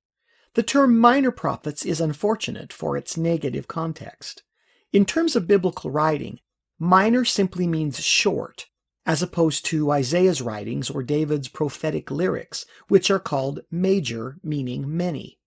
The 0.55 0.63
term 0.63 0.99
minor 0.99 1.31
prophets 1.31 1.85
is 1.85 2.01
unfortunate 2.01 2.73
for 2.73 2.97
its 2.97 3.17
negative 3.17 3.69
context. 3.69 4.43
In 4.91 5.05
terms 5.05 5.37
of 5.37 5.47
biblical 5.47 5.91
writing, 5.91 6.41
minor 6.79 7.27
simply 7.27 7.67
means 7.67 8.03
short, 8.03 8.69
as 9.05 9.23
opposed 9.23 9.67
to 9.67 9.91
Isaiah's 9.91 10.41
writings 10.41 10.89
or 10.89 11.03
David's 11.03 11.49
prophetic 11.49 12.11
lyrics, 12.11 12.65
which 12.89 13.11
are 13.11 13.21
called 13.21 13.61
major, 13.71 14.39
meaning 14.43 14.97
many. 14.97 15.39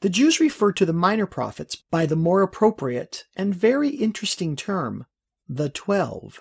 The 0.00 0.10
Jews 0.10 0.40
refer 0.40 0.72
to 0.72 0.84
the 0.84 0.92
minor 0.92 1.26
prophets 1.26 1.74
by 1.76 2.04
the 2.04 2.16
more 2.16 2.42
appropriate 2.42 3.24
and 3.34 3.54
very 3.54 3.88
interesting 3.88 4.54
term, 4.54 5.06
the 5.48 5.70
Twelve. 5.70 6.40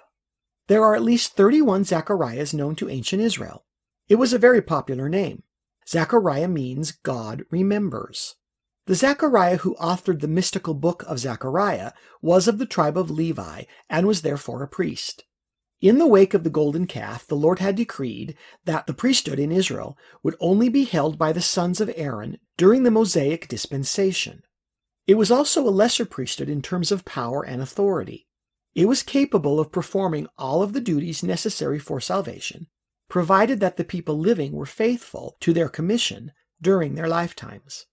There 0.67 0.83
are 0.83 0.95
at 0.95 1.03
least 1.03 1.37
31 1.37 1.85
Zacharias 1.85 2.53
known 2.53 2.75
to 2.75 2.89
ancient 2.89 3.21
Israel. 3.21 3.65
It 4.09 4.15
was 4.15 4.33
a 4.33 4.39
very 4.39 4.61
popular 4.61 5.07
name. 5.07 5.43
Zechariah 5.87 6.49
means 6.49 6.91
God 6.91 7.45
remembers. 7.49 8.35
The 8.87 8.95
Zechariah 8.95 9.57
who 9.57 9.75
authored 9.75 10.19
the 10.19 10.27
mystical 10.27 10.73
book 10.73 11.03
of 11.07 11.19
Zechariah 11.19 11.91
was 12.21 12.47
of 12.47 12.57
the 12.57 12.65
tribe 12.65 12.97
of 12.97 13.09
Levi 13.09 13.63
and 13.89 14.05
was 14.05 14.21
therefore 14.21 14.63
a 14.63 14.67
priest. 14.67 15.23
In 15.81 15.97
the 15.97 16.07
wake 16.07 16.33
of 16.33 16.43
the 16.43 16.49
golden 16.49 16.87
calf, 16.87 17.27
the 17.27 17.35
Lord 17.35 17.59
had 17.59 17.75
decreed 17.75 18.35
that 18.63 18.87
the 18.87 18.93
priesthood 18.93 19.39
in 19.39 19.51
Israel 19.51 19.97
would 20.23 20.35
only 20.39 20.69
be 20.69 20.85
held 20.85 21.17
by 21.17 21.33
the 21.33 21.41
sons 21.41 21.81
of 21.81 21.91
Aaron 21.95 22.39
during 22.57 22.83
the 22.83 22.91
Mosaic 22.91 23.47
dispensation. 23.47 24.43
It 25.05 25.15
was 25.15 25.29
also 25.29 25.67
a 25.67 25.69
lesser 25.69 26.05
priesthood 26.05 26.49
in 26.49 26.61
terms 26.61 26.91
of 26.91 27.05
power 27.05 27.43
and 27.43 27.61
authority. 27.61 28.27
It 28.73 28.87
was 28.87 29.03
capable 29.03 29.59
of 29.59 29.71
performing 29.71 30.27
all 30.37 30.63
of 30.63 30.73
the 30.73 30.81
duties 30.81 31.23
necessary 31.23 31.79
for 31.79 31.99
salvation, 31.99 32.67
provided 33.09 33.59
that 33.59 33.77
the 33.77 33.83
people 33.83 34.17
living 34.17 34.53
were 34.53 34.65
faithful 34.65 35.37
to 35.41 35.53
their 35.53 35.69
commission 35.69 36.31
during 36.61 36.95
their 36.95 37.07
lifetimes. 37.07 37.85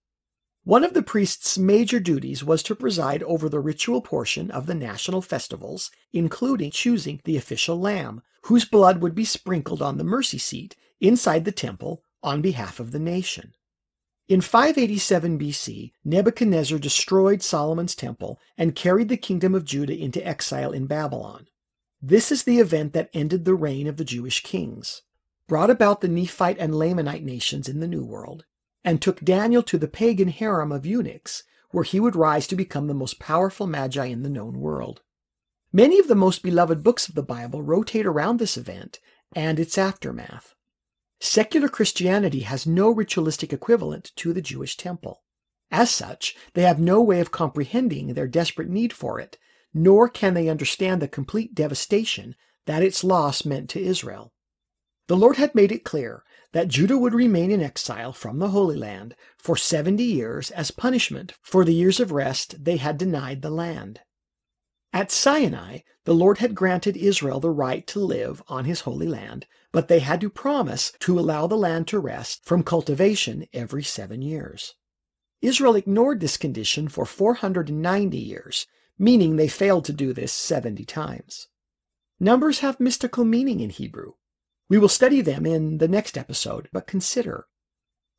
One 0.65 0.85
of 0.85 0.93
the 0.93 1.03
priest's 1.03 1.57
major 1.57 1.99
duties 1.99 2.41
was 2.41 2.63
to 2.63 2.75
preside 2.75 3.21
over 3.23 3.49
the 3.49 3.59
ritual 3.59 4.01
portion 4.01 4.49
of 4.49 4.65
the 4.65 4.73
national 4.73 5.21
festivals, 5.21 5.91
including 6.13 6.71
choosing 6.71 7.19
the 7.25 7.35
official 7.35 7.77
lamb, 7.77 8.21
whose 8.43 8.63
blood 8.63 9.01
would 9.01 9.13
be 9.13 9.25
sprinkled 9.25 9.81
on 9.81 9.97
the 9.97 10.05
mercy 10.05 10.37
seat 10.37 10.77
inside 11.01 11.43
the 11.43 11.51
temple 11.51 12.01
on 12.23 12.41
behalf 12.41 12.79
of 12.79 12.91
the 12.91 12.99
nation. 12.99 13.53
In 14.29 14.39
587 14.39 15.37
BC, 15.37 15.91
Nebuchadnezzar 16.05 16.79
destroyed 16.79 17.41
Solomon's 17.41 17.93
temple 17.93 18.39
and 18.57 18.73
carried 18.73 19.09
the 19.09 19.17
kingdom 19.17 19.53
of 19.53 19.65
Judah 19.65 19.97
into 19.97 20.25
exile 20.25 20.71
in 20.71 20.87
Babylon. 20.87 21.47
This 22.01 22.31
is 22.31 22.43
the 22.43 22.59
event 22.59 22.93
that 22.93 23.09
ended 23.13 23.43
the 23.43 23.53
reign 23.53 23.85
of 23.85 23.97
the 23.97 24.05
Jewish 24.05 24.41
kings, 24.41 25.01
brought 25.45 25.69
about 25.69 25.99
the 25.99 26.07
Nephite 26.07 26.57
and 26.57 26.73
Lamanite 26.73 27.23
nations 27.23 27.67
in 27.67 27.81
the 27.81 27.87
New 27.87 28.05
World, 28.05 28.45
and 28.83 29.01
took 29.01 29.21
Daniel 29.21 29.63
to 29.63 29.77
the 29.77 29.87
pagan 29.87 30.29
harem 30.29 30.71
of 30.71 30.85
eunuchs, 30.85 31.43
where 31.71 31.83
he 31.83 31.99
would 31.99 32.15
rise 32.15 32.47
to 32.47 32.55
become 32.55 32.87
the 32.87 32.93
most 32.93 33.19
powerful 33.19 33.67
magi 33.67 34.05
in 34.05 34.23
the 34.23 34.29
known 34.29 34.59
world. 34.59 35.01
Many 35.71 35.97
of 35.99 36.07
the 36.07 36.15
most 36.15 36.43
beloved 36.43 36.83
books 36.83 37.09
of 37.09 37.15
the 37.15 37.23
Bible 37.23 37.63
rotate 37.63 38.05
around 38.05 38.37
this 38.37 38.57
event 38.57 38.99
and 39.35 39.59
its 39.59 39.77
aftermath. 39.77 40.53
Secular 41.19 41.69
Christianity 41.69 42.41
has 42.41 42.67
no 42.67 42.89
ritualistic 42.89 43.51
equivalent 43.51 44.11
to 44.17 44.33
the 44.33 44.41
Jewish 44.41 44.77
temple. 44.77 45.23
As 45.71 45.89
such, 45.89 46.35
they 46.53 46.61
have 46.61 46.79
no 46.79 47.01
way 47.01 47.19
of 47.19 47.31
comprehending 47.31 48.13
their 48.13 48.27
desperate 48.27 48.69
need 48.69 48.93
for 48.93 49.19
it, 49.19 49.39
nor 49.73 50.07
can 50.07 50.35
they 50.35 50.49
understand 50.49 51.01
the 51.01 51.07
complete 51.07 51.55
devastation 51.55 52.35
that 52.65 52.83
its 52.83 53.03
loss 53.03 53.45
meant 53.45 53.69
to 53.71 53.81
Israel. 53.81 54.33
The 55.07 55.17
Lord 55.17 55.37
had 55.37 55.55
made 55.55 55.71
it 55.71 55.83
clear 55.83 56.23
that 56.53 56.69
Judah 56.69 56.97
would 56.97 57.13
remain 57.13 57.51
in 57.51 57.61
exile 57.61 58.13
from 58.13 58.39
the 58.39 58.49
Holy 58.49 58.77
Land 58.77 59.15
for 59.37 59.57
70 59.57 60.03
years 60.03 60.49
as 60.51 60.71
punishment 60.71 61.33
for 61.41 61.65
the 61.65 61.73
years 61.73 61.99
of 61.99 62.11
rest 62.11 62.63
they 62.63 62.77
had 62.77 62.97
denied 62.97 63.41
the 63.41 63.49
land. 63.49 63.99
At 64.93 65.11
Sinai, 65.11 65.79
the 66.05 66.13
Lord 66.13 66.37
had 66.37 66.53
granted 66.53 66.95
Israel 66.95 67.39
the 67.39 67.49
right 67.49 67.85
to 67.87 67.99
live 67.99 68.43
on 68.47 68.65
his 68.65 68.81
holy 68.81 69.07
land, 69.07 69.47
but 69.71 69.87
they 69.87 69.99
had 69.99 70.21
to 70.21 70.29
promise 70.29 70.93
to 70.99 71.19
allow 71.19 71.47
the 71.47 71.57
land 71.57 71.87
to 71.87 71.99
rest 71.99 72.45
from 72.45 72.63
cultivation 72.63 73.47
every 73.53 73.83
seven 73.83 74.21
years. 74.21 74.75
Israel 75.41 75.75
ignored 75.75 76.19
this 76.19 76.37
condition 76.37 76.87
for 76.87 77.05
490 77.05 78.17
years, 78.17 78.67
meaning 78.99 79.35
they 79.35 79.47
failed 79.47 79.85
to 79.85 79.93
do 79.93 80.13
this 80.13 80.31
70 80.31 80.85
times. 80.85 81.47
Numbers 82.19 82.59
have 82.59 82.79
mystical 82.79 83.25
meaning 83.25 83.59
in 83.59 83.71
Hebrew. 83.71 84.13
We 84.73 84.79
will 84.79 84.89
study 84.89 85.21
them 85.21 85.45
in 85.45 85.77
the 85.77 85.87
next 85.87 86.17
episode, 86.17 86.67
but 86.73 86.87
consider 86.87 87.45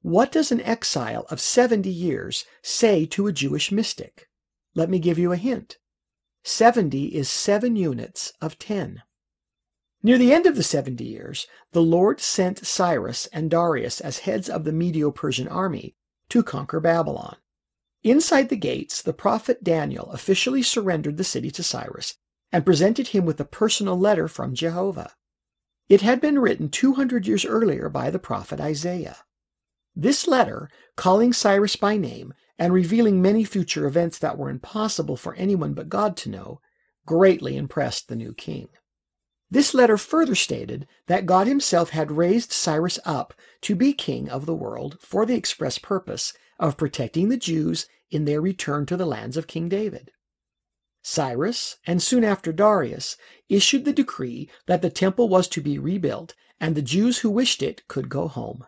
what 0.03 0.31
does 0.31 0.53
an 0.53 0.61
exile 0.61 1.27
of 1.29 1.41
70 1.41 1.91
years 1.91 2.45
say 2.63 3.07
to 3.07 3.27
a 3.27 3.33
Jewish 3.33 3.73
mystic? 3.73 4.29
Let 4.73 4.89
me 4.89 5.01
give 5.01 5.19
you 5.19 5.33
a 5.33 5.37
hint. 5.37 5.79
70 6.45 7.07
is 7.07 7.29
7 7.29 7.75
units 7.75 8.33
of 8.41 8.57
10. 8.61 9.03
Near 10.05 10.17
the 10.17 10.33
end 10.33 10.47
of 10.47 10.55
the 10.55 10.63
70 10.63 11.03
years, 11.03 11.49
the 11.73 11.83
Lord 11.83 12.21
sent 12.21 12.65
Cyrus 12.65 13.27
and 13.33 13.51
Darius 13.51 14.01
as 14.01 14.19
heads 14.19 14.49
of 14.49 14.63
the 14.63 14.73
Medo 14.73 15.11
Persian 15.11 15.49
army 15.49 15.97
to 16.29 16.45
conquer 16.45 16.79
Babylon. 16.79 17.35
Inside 18.05 18.49
the 18.49 18.55
gates, 18.55 19.03
the 19.03 19.13
prophet 19.13 19.65
Daniel 19.65 20.09
officially 20.13 20.63
surrendered 20.63 21.17
the 21.17 21.25
city 21.25 21.51
to 21.51 21.65
Cyrus 21.65 22.15
and 22.53 22.65
presented 22.65 23.09
him 23.09 23.25
with 23.25 23.41
a 23.41 23.45
personal 23.45 23.99
letter 23.99 24.29
from 24.29 24.55
Jehovah. 24.55 25.15
It 25.89 26.01
had 26.01 26.21
been 26.21 26.39
written 26.39 26.71
200 26.71 27.27
years 27.27 27.45
earlier 27.45 27.89
by 27.89 28.11
the 28.11 28.19
prophet 28.19 28.61
Isaiah. 28.61 29.19
This 29.95 30.27
letter, 30.27 30.71
calling 30.97 31.33
Cyrus 31.33 31.77
by 31.77 31.97
name 31.97 32.35
and 32.59 32.73
revealing 32.73 33.21
many 33.21 33.45
future 33.45 33.87
events 33.87 34.19
that 34.19 34.39
were 34.39 34.49
impossible 34.49 35.17
for 35.17 35.35
anyone 35.35 35.75
but 35.75 35.89
God 35.89 36.17
to 36.19 36.31
know, 36.31 36.61
greatly 37.07 37.57
impressed 37.57 38.09
the 38.09 38.17
new 38.17 38.33
king. 38.33 38.69
This 39.51 39.75
letter 39.75 39.99
further 39.99 40.35
stated 40.35 40.89
that 41.07 41.27
God 41.27 41.47
himself 41.47 41.91
had 41.91 42.11
raised 42.11 42.51
Cyrus 42.51 42.99
up 43.05 43.35
to 43.61 43.77
be 43.77 43.93
king 43.93 44.29
of 44.29 44.47
the 44.47 44.55
world 44.55 44.97
for 45.01 45.27
the 45.27 45.37
express 45.37 45.79
purpose 45.79 46.33
of 46.59 46.77
protecting 46.77 47.29
the 47.29 47.37
Jews 47.37 47.87
in 48.11 48.25
their 48.25 48.41
return 48.41 48.87
to 48.87 48.97
the 48.97 49.07
lands 49.07 49.37
of 49.37 49.47
King 49.47 49.69
David. 49.69 50.11
Cyrus, 51.07 51.77
and 51.87 52.03
soon 52.03 52.25
after 52.25 52.51
Darius, 52.51 53.19
issued 53.51 53.85
the 53.85 53.93
decree 53.93 54.49
that 54.67 54.81
the 54.81 54.89
temple 54.89 55.29
was 55.29 55.47
to 55.49 55.61
be 55.61 55.79
rebuilt 55.79 56.35
and 56.59 56.75
the 56.75 56.83
Jews 56.83 57.19
who 57.19 57.29
wished 57.31 57.63
it 57.63 57.87
could 57.89 58.09
go 58.09 58.27
home. 58.27 58.65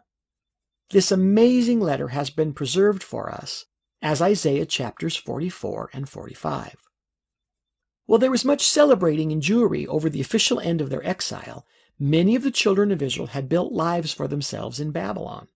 This 0.91 1.11
amazing 1.11 1.81
letter 1.81 2.09
has 2.09 2.29
been 2.29 2.53
preserved 2.53 3.03
for 3.03 3.33
us 3.33 3.65
as 4.03 4.21
Isaiah 4.21 4.67
chapters 4.67 5.17
44 5.17 5.91
and 5.95 6.09
45. 6.09 6.77
While 8.05 8.19
there 8.19 8.31
was 8.31 8.45
much 8.45 8.69
celebrating 8.69 9.31
in 9.31 9.41
Jewry 9.41 9.87
over 9.87 10.11
the 10.11 10.21
official 10.21 10.61
end 10.61 10.83
of 10.83 10.91
their 10.91 11.05
exile, 11.07 11.67
many 11.99 12.37
of 12.37 12.43
the 12.43 12.51
children 12.51 12.93
of 12.93 13.01
Israel 13.01 13.29
had 13.29 13.49
built 13.49 13.73
lives 13.73 14.13
for 14.13 14.29
themselves 14.29 14.79
in 14.79 14.91
Babylon. 14.93 15.49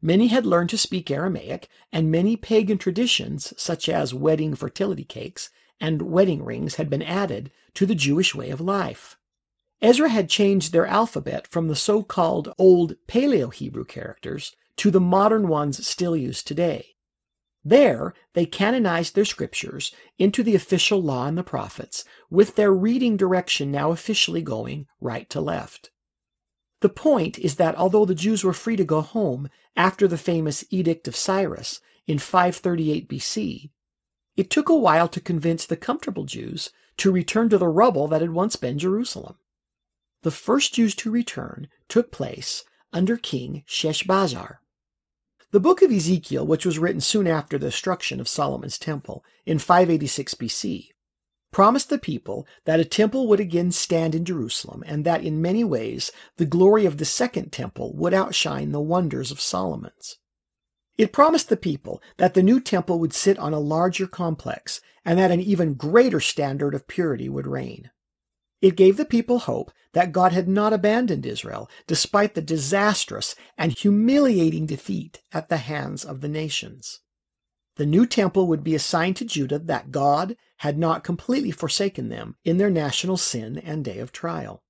Many 0.00 0.28
had 0.28 0.46
learned 0.46 0.70
to 0.70 0.78
speak 0.78 1.10
Aramaic, 1.10 1.68
and 1.92 2.10
many 2.10 2.36
pagan 2.36 2.78
traditions, 2.78 3.52
such 3.58 3.88
as 3.88 4.14
wedding 4.14 4.54
fertility 4.54 5.04
cakes, 5.04 5.50
and 5.80 6.02
wedding 6.02 6.44
rings 6.44 6.76
had 6.76 6.88
been 6.88 7.02
added 7.02 7.50
to 7.74 7.86
the 7.86 7.94
Jewish 7.94 8.34
way 8.34 8.50
of 8.50 8.60
life. 8.60 9.16
Ezra 9.82 10.08
had 10.08 10.28
changed 10.28 10.72
their 10.72 10.86
alphabet 10.86 11.46
from 11.46 11.68
the 11.68 11.76
so 11.76 12.02
called 12.02 12.54
Old 12.58 12.96
Paleo 13.06 13.52
Hebrew 13.52 13.84
characters 13.84 14.54
to 14.76 14.90
the 14.90 15.00
modern 15.00 15.48
ones 15.48 15.86
still 15.86 16.16
used 16.16 16.46
today. 16.46 16.96
There, 17.64 18.14
they 18.34 18.46
canonized 18.46 19.14
their 19.14 19.24
scriptures 19.24 19.92
into 20.18 20.42
the 20.42 20.54
official 20.54 21.02
law 21.02 21.26
and 21.26 21.36
the 21.36 21.42
prophets, 21.42 22.04
with 22.30 22.54
their 22.54 22.72
reading 22.72 23.16
direction 23.16 23.72
now 23.72 23.90
officially 23.90 24.40
going 24.40 24.86
right 25.00 25.28
to 25.30 25.40
left. 25.40 25.90
The 26.80 26.88
point 26.88 27.38
is 27.38 27.56
that 27.56 27.74
although 27.74 28.04
the 28.04 28.14
Jews 28.14 28.44
were 28.44 28.52
free 28.52 28.76
to 28.76 28.84
go 28.84 29.00
home 29.00 29.48
after 29.76 30.06
the 30.06 30.18
famous 30.18 30.64
Edict 30.70 31.08
of 31.08 31.16
Cyrus 31.16 31.80
in 32.06 32.18
538 32.18 33.08
BC, 33.08 33.70
it 34.36 34.50
took 34.50 34.68
a 34.68 34.76
while 34.76 35.08
to 35.08 35.20
convince 35.20 35.64
the 35.66 35.76
comfortable 35.76 36.24
Jews 36.24 36.70
to 36.98 37.12
return 37.12 37.48
to 37.48 37.58
the 37.58 37.68
rubble 37.68 38.08
that 38.08 38.20
had 38.20 38.30
once 38.30 38.56
been 38.56 38.78
Jerusalem. 38.78 39.36
The 40.22 40.30
first 40.30 40.74
Jews 40.74 40.94
to 40.96 41.10
return 41.10 41.68
took 41.88 42.10
place 42.10 42.64
under 42.92 43.16
King 43.16 43.64
Sheshbazzar. 43.66 44.56
The 45.52 45.60
book 45.60 45.80
of 45.82 45.92
Ezekiel, 45.92 46.46
which 46.46 46.66
was 46.66 46.78
written 46.78 47.00
soon 47.00 47.26
after 47.26 47.56
the 47.56 47.68
destruction 47.68 48.20
of 48.20 48.28
Solomon's 48.28 48.78
temple 48.78 49.24
in 49.44 49.58
586 49.58 50.34
BC, 50.34 50.88
promised 51.52 51.88
the 51.88 51.98
people 51.98 52.46
that 52.64 52.80
a 52.80 52.84
temple 52.84 53.28
would 53.28 53.40
again 53.40 53.70
stand 53.72 54.14
in 54.14 54.24
Jerusalem 54.24 54.82
and 54.86 55.04
that 55.04 55.22
in 55.22 55.40
many 55.40 55.64
ways 55.64 56.12
the 56.36 56.44
glory 56.44 56.84
of 56.84 56.98
the 56.98 57.04
second 57.04 57.52
temple 57.52 57.94
would 57.94 58.12
outshine 58.12 58.72
the 58.72 58.80
wonders 58.80 59.30
of 59.30 59.40
Solomon's. 59.40 60.18
It 60.98 61.12
promised 61.12 61.48
the 61.48 61.56
people 61.56 62.02
that 62.16 62.34
the 62.34 62.42
new 62.42 62.60
temple 62.60 62.98
would 63.00 63.12
sit 63.12 63.38
on 63.38 63.52
a 63.52 63.60
larger 63.60 64.06
complex 64.06 64.80
and 65.04 65.18
that 65.18 65.30
an 65.30 65.40
even 65.40 65.74
greater 65.74 66.20
standard 66.20 66.74
of 66.74 66.88
purity 66.88 67.28
would 67.28 67.46
reign. 67.46 67.90
It 68.62 68.76
gave 68.76 68.96
the 68.96 69.04
people 69.04 69.40
hope 69.40 69.70
that 69.92 70.12
God 70.12 70.32
had 70.32 70.48
not 70.48 70.72
abandoned 70.72 71.26
Israel 71.26 71.70
despite 71.86 72.34
the 72.34 72.42
disastrous 72.42 73.34
and 73.58 73.72
humiliating 73.72 74.66
defeat 74.66 75.22
at 75.32 75.48
the 75.48 75.58
hands 75.58 76.04
of 76.04 76.22
the 76.22 76.28
nations. 76.28 77.00
The 77.76 77.86
new 77.86 78.06
temple 78.06 78.46
would 78.46 78.64
be 78.64 78.74
a 78.74 78.78
sign 78.78 79.12
to 79.14 79.24
Judah 79.26 79.58
that 79.58 79.90
God 79.90 80.36
had 80.58 80.78
not 80.78 81.04
completely 81.04 81.50
forsaken 81.50 82.08
them 82.08 82.36
in 82.44 82.56
their 82.56 82.70
national 82.70 83.18
sin 83.18 83.58
and 83.58 83.84
day 83.84 83.98
of 83.98 84.12
trial. 84.12 84.62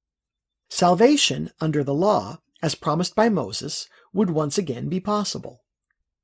Salvation 0.68 1.52
under 1.60 1.84
the 1.84 1.94
law, 1.94 2.40
as 2.60 2.74
promised 2.74 3.14
by 3.14 3.28
Moses, 3.28 3.88
would 4.12 4.30
once 4.30 4.58
again 4.58 4.88
be 4.88 4.98
possible. 4.98 5.62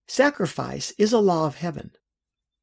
Sacrifice 0.08 0.92
is 0.98 1.12
a 1.12 1.18
law 1.18 1.46
of 1.46 1.56
heaven. 1.56 1.92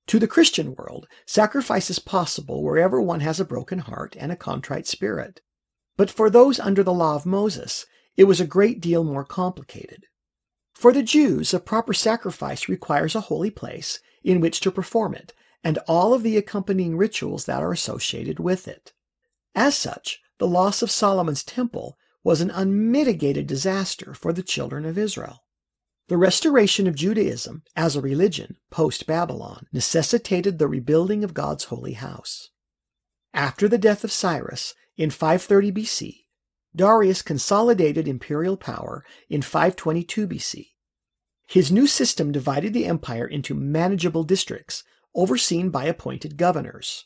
To 0.07 0.19
the 0.19 0.27
Christian 0.27 0.75
world, 0.75 1.07
sacrifice 1.25 1.89
is 1.89 1.99
possible 1.99 2.63
wherever 2.63 3.01
one 3.01 3.19
has 3.19 3.39
a 3.39 3.45
broken 3.45 3.79
heart 3.79 4.15
and 4.19 4.31
a 4.31 4.35
contrite 4.35 4.87
spirit. 4.87 5.41
But 5.97 6.09
for 6.09 6.29
those 6.29 6.59
under 6.59 6.83
the 6.83 6.93
law 6.93 7.15
of 7.15 7.25
Moses, 7.25 7.85
it 8.17 8.23
was 8.23 8.39
a 8.39 8.47
great 8.47 8.81
deal 8.81 9.03
more 9.03 9.23
complicated. 9.23 10.05
For 10.73 10.91
the 10.91 11.03
Jews, 11.03 11.53
a 11.53 11.59
proper 11.59 11.93
sacrifice 11.93 12.67
requires 12.67 13.15
a 13.15 13.21
holy 13.21 13.49
place 13.51 13.99
in 14.23 14.39
which 14.39 14.61
to 14.61 14.71
perform 14.71 15.13
it, 15.13 15.33
and 15.63 15.77
all 15.87 16.13
of 16.13 16.23
the 16.23 16.37
accompanying 16.37 16.97
rituals 16.97 17.45
that 17.45 17.61
are 17.61 17.71
associated 17.71 18.39
with 18.39 18.67
it. 18.67 18.93
As 19.55 19.77
such, 19.77 20.21
the 20.37 20.47
loss 20.47 20.81
of 20.81 20.89
Solomon's 20.89 21.43
temple 21.43 21.97
was 22.23 22.41
an 22.41 22.49
unmitigated 22.49 23.45
disaster 23.45 24.13
for 24.13 24.31
the 24.33 24.43
children 24.43 24.85
of 24.85 24.97
Israel. 24.97 25.43
The 26.09 26.17
restoration 26.17 26.87
of 26.87 26.95
Judaism 26.95 27.61
as 27.75 27.95
a 27.95 28.01
religion 28.01 28.57
post 28.71 29.05
Babylon 29.05 29.67
necessitated 29.71 30.57
the 30.57 30.67
rebuilding 30.67 31.23
of 31.23 31.35
God's 31.35 31.65
holy 31.65 31.93
house. 31.93 32.49
After 33.31 33.67
the 33.67 33.77
death 33.77 34.03
of 34.03 34.11
Cyrus 34.11 34.73
in 34.97 35.11
530 35.11 35.71
BC, 35.71 36.15
Darius 36.75 37.21
consolidated 37.21 38.07
imperial 38.07 38.57
power 38.57 39.05
in 39.29 39.43
522 39.43 40.27
BC. 40.27 40.69
His 41.45 41.71
new 41.71 41.85
system 41.85 42.31
divided 42.31 42.73
the 42.73 42.87
empire 42.87 43.27
into 43.27 43.53
manageable 43.53 44.23
districts 44.23 44.83
overseen 45.13 45.69
by 45.69 45.85
appointed 45.85 46.37
governors. 46.37 47.05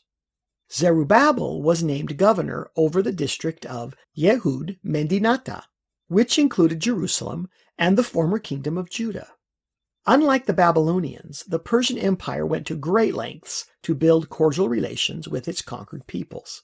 Zerubbabel 0.72 1.60
was 1.60 1.82
named 1.82 2.16
governor 2.16 2.70
over 2.74 3.02
the 3.02 3.12
district 3.12 3.66
of 3.66 3.94
Yehud 4.16 4.78
Mendinata, 4.82 5.64
which 6.08 6.38
included 6.38 6.80
Jerusalem 6.80 7.50
and 7.78 7.98
the 7.98 8.02
former 8.02 8.38
kingdom 8.38 8.78
of 8.78 8.90
Judah. 8.90 9.28
Unlike 10.06 10.46
the 10.46 10.52
Babylonians, 10.52 11.44
the 11.44 11.58
Persian 11.58 11.96
Empire 11.96 12.44
went 12.44 12.66
to 12.66 12.76
great 12.76 13.14
lengths 13.14 13.66
to 13.82 13.94
build 13.94 14.28
cordial 14.28 14.68
relations 14.68 15.26
with 15.26 15.48
its 15.48 15.62
conquered 15.62 16.06
peoples. 16.06 16.62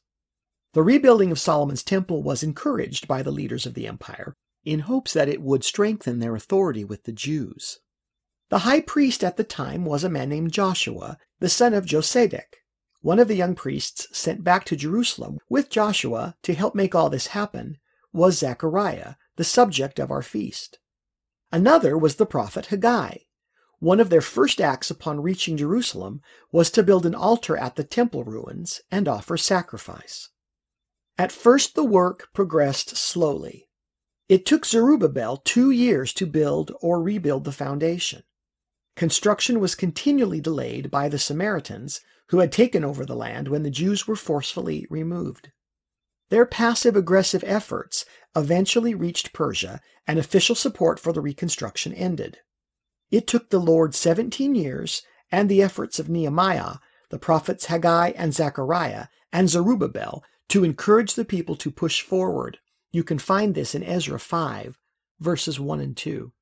The 0.72 0.82
rebuilding 0.82 1.30
of 1.30 1.40
Solomon's 1.40 1.82
temple 1.82 2.22
was 2.22 2.42
encouraged 2.42 3.08
by 3.08 3.22
the 3.22 3.32
leaders 3.32 3.66
of 3.66 3.74
the 3.74 3.86
empire 3.86 4.34
in 4.64 4.80
hopes 4.80 5.14
that 5.14 5.28
it 5.28 5.40
would 5.40 5.64
strengthen 5.64 6.18
their 6.18 6.36
authority 6.36 6.84
with 6.84 7.04
the 7.04 7.12
Jews. 7.12 7.78
The 8.50 8.60
high 8.60 8.80
priest 8.80 9.24
at 9.24 9.36
the 9.36 9.44
time 9.44 9.84
was 9.84 10.04
a 10.04 10.10
man 10.10 10.28
named 10.28 10.52
Joshua, 10.52 11.18
the 11.38 11.48
son 11.48 11.72
of 11.72 11.86
Josedek. 11.86 12.56
One 13.00 13.18
of 13.18 13.28
the 13.28 13.36
young 13.36 13.54
priests 13.54 14.06
sent 14.12 14.44
back 14.44 14.64
to 14.66 14.76
Jerusalem 14.76 15.38
with 15.48 15.70
Joshua 15.70 16.36
to 16.42 16.52
help 16.52 16.74
make 16.74 16.94
all 16.94 17.08
this 17.08 17.28
happen 17.28 17.78
was 18.12 18.38
Zechariah, 18.38 19.14
the 19.36 19.44
subject 19.44 19.98
of 19.98 20.10
our 20.10 20.20
feast. 20.20 20.78
Another 21.52 21.98
was 21.98 22.16
the 22.16 22.26
prophet 22.26 22.66
Haggai. 22.66 23.16
One 23.80 23.98
of 23.98 24.10
their 24.10 24.20
first 24.20 24.60
acts 24.60 24.90
upon 24.90 25.22
reaching 25.22 25.56
Jerusalem 25.56 26.20
was 26.52 26.70
to 26.70 26.82
build 26.82 27.06
an 27.06 27.14
altar 27.14 27.56
at 27.56 27.76
the 27.76 27.84
temple 27.84 28.24
ruins 28.24 28.82
and 28.90 29.08
offer 29.08 29.36
sacrifice. 29.36 30.28
At 31.18 31.32
first, 31.32 31.74
the 31.74 31.84
work 31.84 32.28
progressed 32.32 32.96
slowly. 32.96 33.68
It 34.28 34.46
took 34.46 34.64
Zerubbabel 34.64 35.38
two 35.38 35.70
years 35.70 36.12
to 36.14 36.26
build 36.26 36.72
or 36.80 37.02
rebuild 37.02 37.44
the 37.44 37.52
foundation. 37.52 38.22
Construction 38.94 39.60
was 39.60 39.74
continually 39.74 40.40
delayed 40.40 40.90
by 40.90 41.08
the 41.08 41.18
Samaritans, 41.18 42.00
who 42.28 42.38
had 42.38 42.52
taken 42.52 42.84
over 42.84 43.04
the 43.04 43.16
land 43.16 43.48
when 43.48 43.64
the 43.64 43.70
Jews 43.70 44.06
were 44.06 44.14
forcefully 44.14 44.86
removed. 44.88 45.50
Their 46.30 46.46
passive 46.46 46.96
aggressive 46.96 47.44
efforts 47.46 48.04
eventually 48.34 48.94
reached 48.94 49.32
Persia, 49.32 49.80
and 50.06 50.18
official 50.18 50.54
support 50.54 50.98
for 50.98 51.12
the 51.12 51.20
reconstruction 51.20 51.92
ended. 51.92 52.38
It 53.10 53.26
took 53.26 53.50
the 53.50 53.58
Lord 53.58 53.94
17 53.94 54.54
years 54.54 55.02
and 55.30 55.48
the 55.48 55.62
efforts 55.62 55.98
of 55.98 56.08
Nehemiah, 56.08 56.76
the 57.10 57.18
prophets 57.18 57.66
Haggai 57.66 58.10
and 58.16 58.32
Zechariah, 58.32 59.06
and 59.32 59.48
Zerubbabel 59.48 60.24
to 60.48 60.64
encourage 60.64 61.14
the 61.14 61.24
people 61.24 61.56
to 61.56 61.70
push 61.70 62.00
forward. 62.00 62.58
You 62.92 63.04
can 63.04 63.18
find 63.18 63.54
this 63.54 63.74
in 63.74 63.84
Ezra 63.84 64.18
5, 64.18 64.78
verses 65.20 65.60
1 65.60 65.80
and 65.80 65.96
2. 65.96 66.32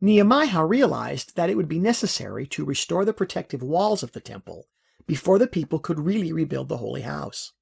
Nehemiah 0.00 0.66
realized 0.66 1.36
that 1.36 1.48
it 1.48 1.56
would 1.56 1.68
be 1.68 1.78
necessary 1.78 2.46
to 2.48 2.64
restore 2.64 3.04
the 3.04 3.12
protective 3.12 3.62
walls 3.62 4.02
of 4.02 4.12
the 4.12 4.20
temple 4.20 4.66
before 5.06 5.38
the 5.38 5.46
people 5.46 5.78
could 5.78 6.00
really 6.00 6.32
rebuild 6.32 6.68
the 6.68 6.78
holy 6.78 7.02
house. 7.02 7.52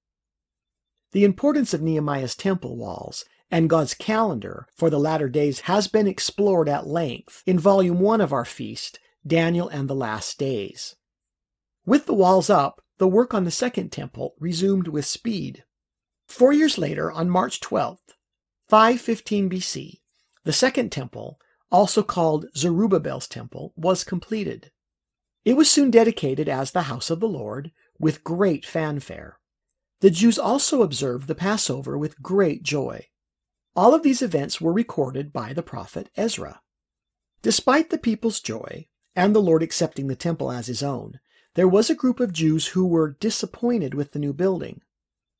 The 1.12 1.25
importance 1.25 1.75
of 1.75 1.83
Nehemiah's 1.83 2.37
temple 2.37 2.77
walls 2.77 3.25
and 3.51 3.68
God's 3.68 3.94
calendar 3.94 4.68
for 4.77 4.90
the 4.90 4.99
latter 4.99 5.29
days 5.29 5.61
has 5.61 5.88
been 5.88 6.07
explored 6.07 6.68
at 6.68 6.87
length 6.87 7.42
in 7.46 7.59
Volume 7.59 7.99
1 7.99 8.20
of 8.20 8.33
our 8.33 8.44
feast, 8.44 9.01
Daniel 9.27 9.68
and 9.68 9.88
the 9.88 9.94
Last 9.94 10.38
Days. 10.38 10.94
With 11.85 12.07
the 12.07 12.14
walls 12.14 12.49
up, 12.49 12.81
the 12.99 13.09
work 13.09 13.35
on 13.35 13.44
the 13.44 13.51
second 13.51 13.90
temple 13.90 14.35
resumed 14.38 14.87
with 14.87 15.05
speed. 15.05 15.64
Four 16.29 16.53
years 16.53 16.79
later, 16.79 17.11
on 17.11 17.29
March 17.29 17.61
12th, 17.61 18.14
515 18.68 19.51
BC, 19.51 20.01
the 20.44 20.53
second 20.53 20.92
temple, 20.92 21.40
also 21.73 22.05
called 22.05 22.46
Zerubbabel's 22.57 23.27
temple, 23.27 23.73
was 23.75 24.05
completed. 24.05 24.70
It 25.44 25.57
was 25.57 25.68
soon 25.68 25.90
dedicated 25.90 26.49
as 26.49 26.70
the 26.70 26.83
house 26.83 27.11
of 27.11 27.18
the 27.18 27.29
Lord 27.29 27.73
with 27.99 28.23
great 28.23 28.64
fanfare. 28.64 29.39
The 30.00 30.10
Jews 30.10 30.38
also 30.38 30.82
observed 30.82 31.28
the 31.28 31.34
Passover 31.34 31.98
with 31.98 32.22
great 32.22 32.62
joy. 32.62 33.08
All 33.76 33.94
of 33.94 34.02
these 34.02 34.22
events 34.22 34.60
were 34.60 34.72
recorded 34.72 35.32
by 35.32 35.52
the 35.52 35.62
prophet 35.62 36.10
Ezra. 36.16 36.60
Despite 37.42 37.90
the 37.90 37.98
people's 37.98 38.40
joy, 38.40 38.88
and 39.14 39.34
the 39.34 39.42
Lord 39.42 39.62
accepting 39.62 40.06
the 40.06 40.16
temple 40.16 40.50
as 40.50 40.66
his 40.66 40.82
own, 40.82 41.20
there 41.54 41.68
was 41.68 41.90
a 41.90 41.94
group 41.94 42.20
of 42.20 42.32
Jews 42.32 42.68
who 42.68 42.86
were 42.86 43.16
disappointed 43.20 43.94
with 43.94 44.12
the 44.12 44.18
new 44.18 44.32
building. 44.32 44.80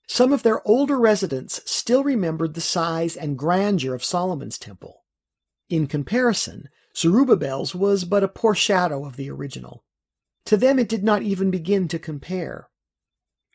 Some 0.07 0.33
of 0.33 0.43
their 0.43 0.67
older 0.67 0.99
residents 0.99 1.63
still 1.65 2.03
remembered 2.03 2.55
the 2.55 2.61
size 2.61 3.17
and 3.17 3.39
grandeur 3.39 3.95
of 3.95 4.05
Solomon's 4.05 4.59
temple. 4.59 5.05
In 5.69 5.87
comparison, 5.87 6.69
Zerubbabel's 6.97 7.75
was 7.75 8.05
but 8.05 8.25
a 8.25 8.29
poor 8.29 8.55
shadow 8.55 9.07
of 9.07 9.17
the 9.17 9.31
original. 9.31 9.85
To 10.47 10.57
them 10.57 10.79
it 10.79 10.89
did 10.89 11.05
not 11.05 11.23
even 11.23 11.51
begin 11.51 11.87
to 11.89 11.99
compare. 11.99 12.69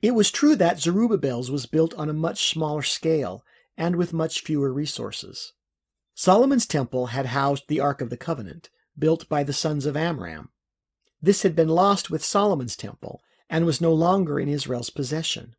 It 0.06 0.14
was 0.14 0.30
true 0.30 0.56
that 0.58 0.80
Zerubbabel's 0.80 1.50
was 1.50 1.66
built 1.66 1.96
on 1.96 2.12
a 2.12 2.14
much 2.14 2.48
smaller 2.48 2.84
scale 2.84 3.44
and 3.76 3.96
with 3.96 4.14
much 4.14 4.42
fewer 4.42 4.72
resources. 4.72 5.54
Solomon's 6.14 6.68
temple 6.68 7.08
had 7.08 7.26
housed 7.26 7.64
the 7.68 7.80
Ark 7.80 8.02
of 8.02 8.12
the 8.12 8.16
Covenant, 8.16 8.70
built 8.96 9.28
by 9.28 9.42
the 9.42 9.52
sons 9.52 9.88
of 9.88 9.98
Amram. 9.98 10.52
This 11.24 11.42
had 11.42 11.56
been 11.56 11.70
lost 11.70 12.12
with 12.12 12.24
Solomon's 12.24 12.76
temple 12.76 13.24
and 13.50 13.66
was 13.66 13.82
no 13.82 13.92
longer 13.92 14.40
in 14.40 14.48
Israel's 14.48 14.92
possession. 14.92 15.56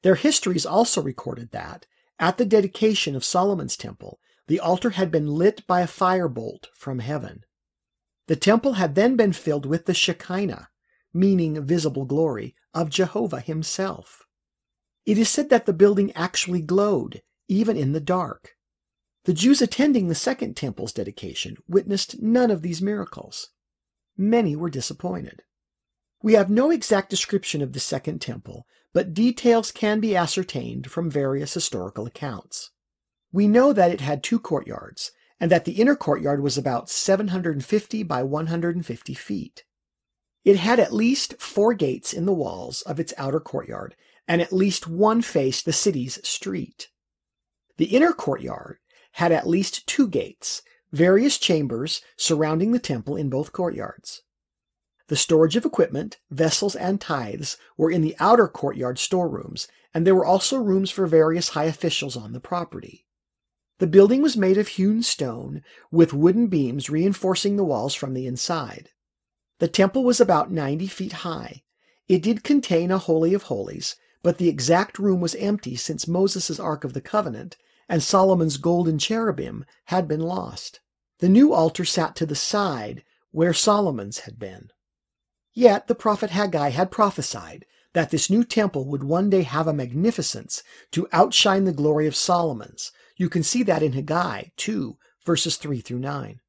Their 0.00 0.14
histories 0.14 0.64
also 0.64 1.02
recorded 1.02 1.50
that, 1.50 1.84
at 2.18 2.38
the 2.38 2.46
dedication 2.46 3.14
of 3.14 3.26
Solomon's 3.26 3.76
temple, 3.76 4.20
the 4.46 4.58
altar 4.58 4.90
had 4.90 5.10
been 5.10 5.26
lit 5.26 5.66
by 5.66 5.82
a 5.82 5.86
firebolt 5.86 6.68
from 6.72 7.00
heaven. 7.00 7.44
The 8.26 8.36
temple 8.36 8.72
had 8.72 8.94
then 8.94 9.16
been 9.16 9.34
filled 9.34 9.66
with 9.66 9.84
the 9.84 9.92
Shekinah, 9.92 10.70
meaning 11.12 11.62
visible 11.64 12.04
glory, 12.04 12.54
of 12.74 12.90
Jehovah 12.90 13.40
himself. 13.40 14.26
It 15.04 15.18
is 15.18 15.28
said 15.28 15.50
that 15.50 15.66
the 15.66 15.72
building 15.72 16.12
actually 16.12 16.60
glowed, 16.60 17.22
even 17.48 17.76
in 17.76 17.92
the 17.92 18.00
dark. 18.00 18.56
The 19.24 19.32
Jews 19.32 19.62
attending 19.62 20.08
the 20.08 20.14
Second 20.14 20.56
Temple's 20.56 20.92
dedication 20.92 21.56
witnessed 21.68 22.20
none 22.20 22.50
of 22.50 22.62
these 22.62 22.82
miracles. 22.82 23.50
Many 24.16 24.56
were 24.56 24.70
disappointed. 24.70 25.42
We 26.22 26.34
have 26.34 26.50
no 26.50 26.70
exact 26.70 27.10
description 27.10 27.62
of 27.62 27.72
the 27.72 27.80
Second 27.80 28.20
Temple, 28.20 28.66
but 28.92 29.14
details 29.14 29.72
can 29.72 30.00
be 30.00 30.16
ascertained 30.16 30.90
from 30.90 31.10
various 31.10 31.54
historical 31.54 32.06
accounts. 32.06 32.70
We 33.32 33.48
know 33.48 33.72
that 33.72 33.90
it 33.90 34.00
had 34.00 34.22
two 34.22 34.38
courtyards, 34.38 35.12
and 35.40 35.50
that 35.50 35.64
the 35.64 35.72
inner 35.72 35.96
courtyard 35.96 36.42
was 36.42 36.56
about 36.58 36.88
750 36.88 38.02
by 38.04 38.22
150 38.22 39.14
feet. 39.14 39.64
It 40.44 40.56
had 40.56 40.80
at 40.80 40.92
least 40.92 41.34
four 41.38 41.72
gates 41.74 42.12
in 42.12 42.26
the 42.26 42.32
walls 42.32 42.82
of 42.82 42.98
its 42.98 43.14
outer 43.16 43.40
courtyard, 43.40 43.94
and 44.26 44.42
at 44.42 44.52
least 44.52 44.88
one 44.88 45.22
faced 45.22 45.64
the 45.64 45.72
city's 45.72 46.26
street. 46.26 46.88
The 47.76 47.86
inner 47.86 48.12
courtyard 48.12 48.78
had 49.12 49.32
at 49.32 49.46
least 49.46 49.86
two 49.86 50.08
gates, 50.08 50.62
various 50.92 51.38
chambers 51.38 52.02
surrounding 52.16 52.72
the 52.72 52.78
temple 52.78 53.16
in 53.16 53.30
both 53.30 53.52
courtyards. 53.52 54.22
The 55.08 55.16
storage 55.16 55.56
of 55.56 55.64
equipment, 55.64 56.18
vessels, 56.30 56.74
and 56.74 57.00
tithes 57.00 57.56
were 57.76 57.90
in 57.90 58.02
the 58.02 58.16
outer 58.18 58.48
courtyard 58.48 58.98
storerooms, 58.98 59.68
and 59.92 60.06
there 60.06 60.14
were 60.14 60.24
also 60.24 60.56
rooms 60.58 60.90
for 60.90 61.06
various 61.06 61.50
high 61.50 61.64
officials 61.64 62.16
on 62.16 62.32
the 62.32 62.40
property. 62.40 63.06
The 63.78 63.86
building 63.86 64.22
was 64.22 64.36
made 64.36 64.58
of 64.58 64.68
hewn 64.68 65.02
stone, 65.02 65.62
with 65.90 66.12
wooden 66.12 66.46
beams 66.46 66.88
reinforcing 66.88 67.56
the 67.56 67.64
walls 67.64 67.94
from 67.94 68.14
the 68.14 68.26
inside. 68.26 68.90
The 69.58 69.68
temple 69.68 70.04
was 70.04 70.20
about 70.20 70.50
90 70.50 70.86
feet 70.86 71.12
high. 71.12 71.62
It 72.08 72.22
did 72.22 72.44
contain 72.44 72.90
a 72.90 72.98
Holy 72.98 73.34
of 73.34 73.44
Holies, 73.44 73.96
but 74.22 74.38
the 74.38 74.48
exact 74.48 74.98
room 74.98 75.20
was 75.20 75.34
empty 75.36 75.76
since 75.76 76.08
Moses' 76.08 76.60
Ark 76.60 76.84
of 76.84 76.92
the 76.92 77.00
Covenant 77.00 77.56
and 77.88 78.02
Solomon's 78.02 78.56
golden 78.56 78.98
cherubim 78.98 79.64
had 79.86 80.08
been 80.08 80.20
lost. 80.20 80.80
The 81.18 81.28
new 81.28 81.52
altar 81.52 81.84
sat 81.84 82.16
to 82.16 82.26
the 82.26 82.34
side, 82.34 83.04
where 83.30 83.52
Solomon's 83.52 84.20
had 84.20 84.38
been. 84.38 84.70
Yet 85.54 85.86
the 85.86 85.94
prophet 85.94 86.30
Haggai 86.30 86.70
had 86.70 86.90
prophesied 86.90 87.66
that 87.92 88.10
this 88.10 88.30
new 88.30 88.44
temple 88.44 88.88
would 88.88 89.04
one 89.04 89.28
day 89.28 89.42
have 89.42 89.66
a 89.66 89.72
magnificence 89.72 90.62
to 90.92 91.08
outshine 91.12 91.64
the 91.64 91.72
glory 91.72 92.06
of 92.06 92.16
Solomon's. 92.16 92.90
You 93.16 93.28
can 93.28 93.42
see 93.42 93.62
that 93.64 93.82
in 93.82 93.92
Haggai 93.92 94.44
2, 94.56 94.96
verses 95.26 95.56
3 95.56 95.80
through 95.80 95.98
9. 95.98 96.40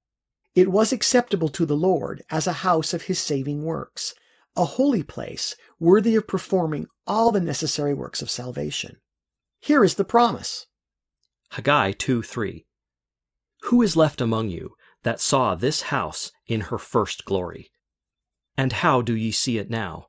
It 0.56 0.72
was 0.72 0.94
acceptable 0.94 1.50
to 1.50 1.66
the 1.66 1.76
Lord 1.76 2.24
as 2.30 2.46
a 2.46 2.62
house 2.64 2.94
of 2.94 3.04
his 3.04 3.20
saving 3.20 3.64
works, 3.64 4.14
a 4.56 4.66
holy 4.66 5.02
place 5.02 5.56
worthy 5.80 6.16
of 6.16 6.28
performing 6.28 6.88
all 7.08 7.32
the 7.32 7.42
necessary 7.42 7.94
works 7.94 8.22
of 8.22 8.30
salvation. 8.30 8.98
Here 9.60 9.84
is 9.84 9.96
the 9.96 10.06
promise 10.06 10.68
Haggai 11.52 11.94
2 11.94 12.22
3. 12.22 12.66
Who 13.64 13.82
is 13.82 13.96
left 13.96 14.22
among 14.22 14.50
you 14.50 14.76
that 15.04 15.20
saw 15.20 15.56
this 15.56 15.84
house 15.84 16.32
in 16.48 16.62
her 16.62 16.78
first 16.78 17.26
glory? 17.26 17.72
And 18.58 18.74
how 18.74 19.02
do 19.02 19.16
ye 19.16 19.32
see 19.32 19.58
it 19.58 19.70
now? 19.70 20.08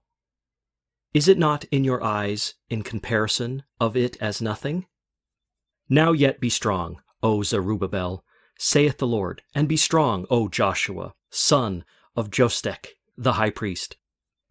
Is 1.14 1.28
it 1.28 1.38
not 1.38 1.64
in 1.64 1.85
your 1.85 2.02
eyes, 2.02 2.54
in 2.68 2.83
comparison 2.83 3.62
of 3.80 3.96
it 3.96 4.16
as 4.20 4.42
nothing? 4.42 4.87
Now 5.88 6.12
yet 6.12 6.40
be 6.40 6.50
strong, 6.50 7.00
O 7.22 7.42
Zerubbabel, 7.42 8.24
saith 8.58 8.98
the 8.98 9.06
Lord, 9.06 9.42
and 9.54 9.68
be 9.68 9.76
strong, 9.76 10.26
O 10.30 10.48
Joshua, 10.48 11.14
son 11.30 11.84
of 12.16 12.30
Josedech, 12.30 12.88
the 13.16 13.34
high 13.34 13.50
priest. 13.50 13.96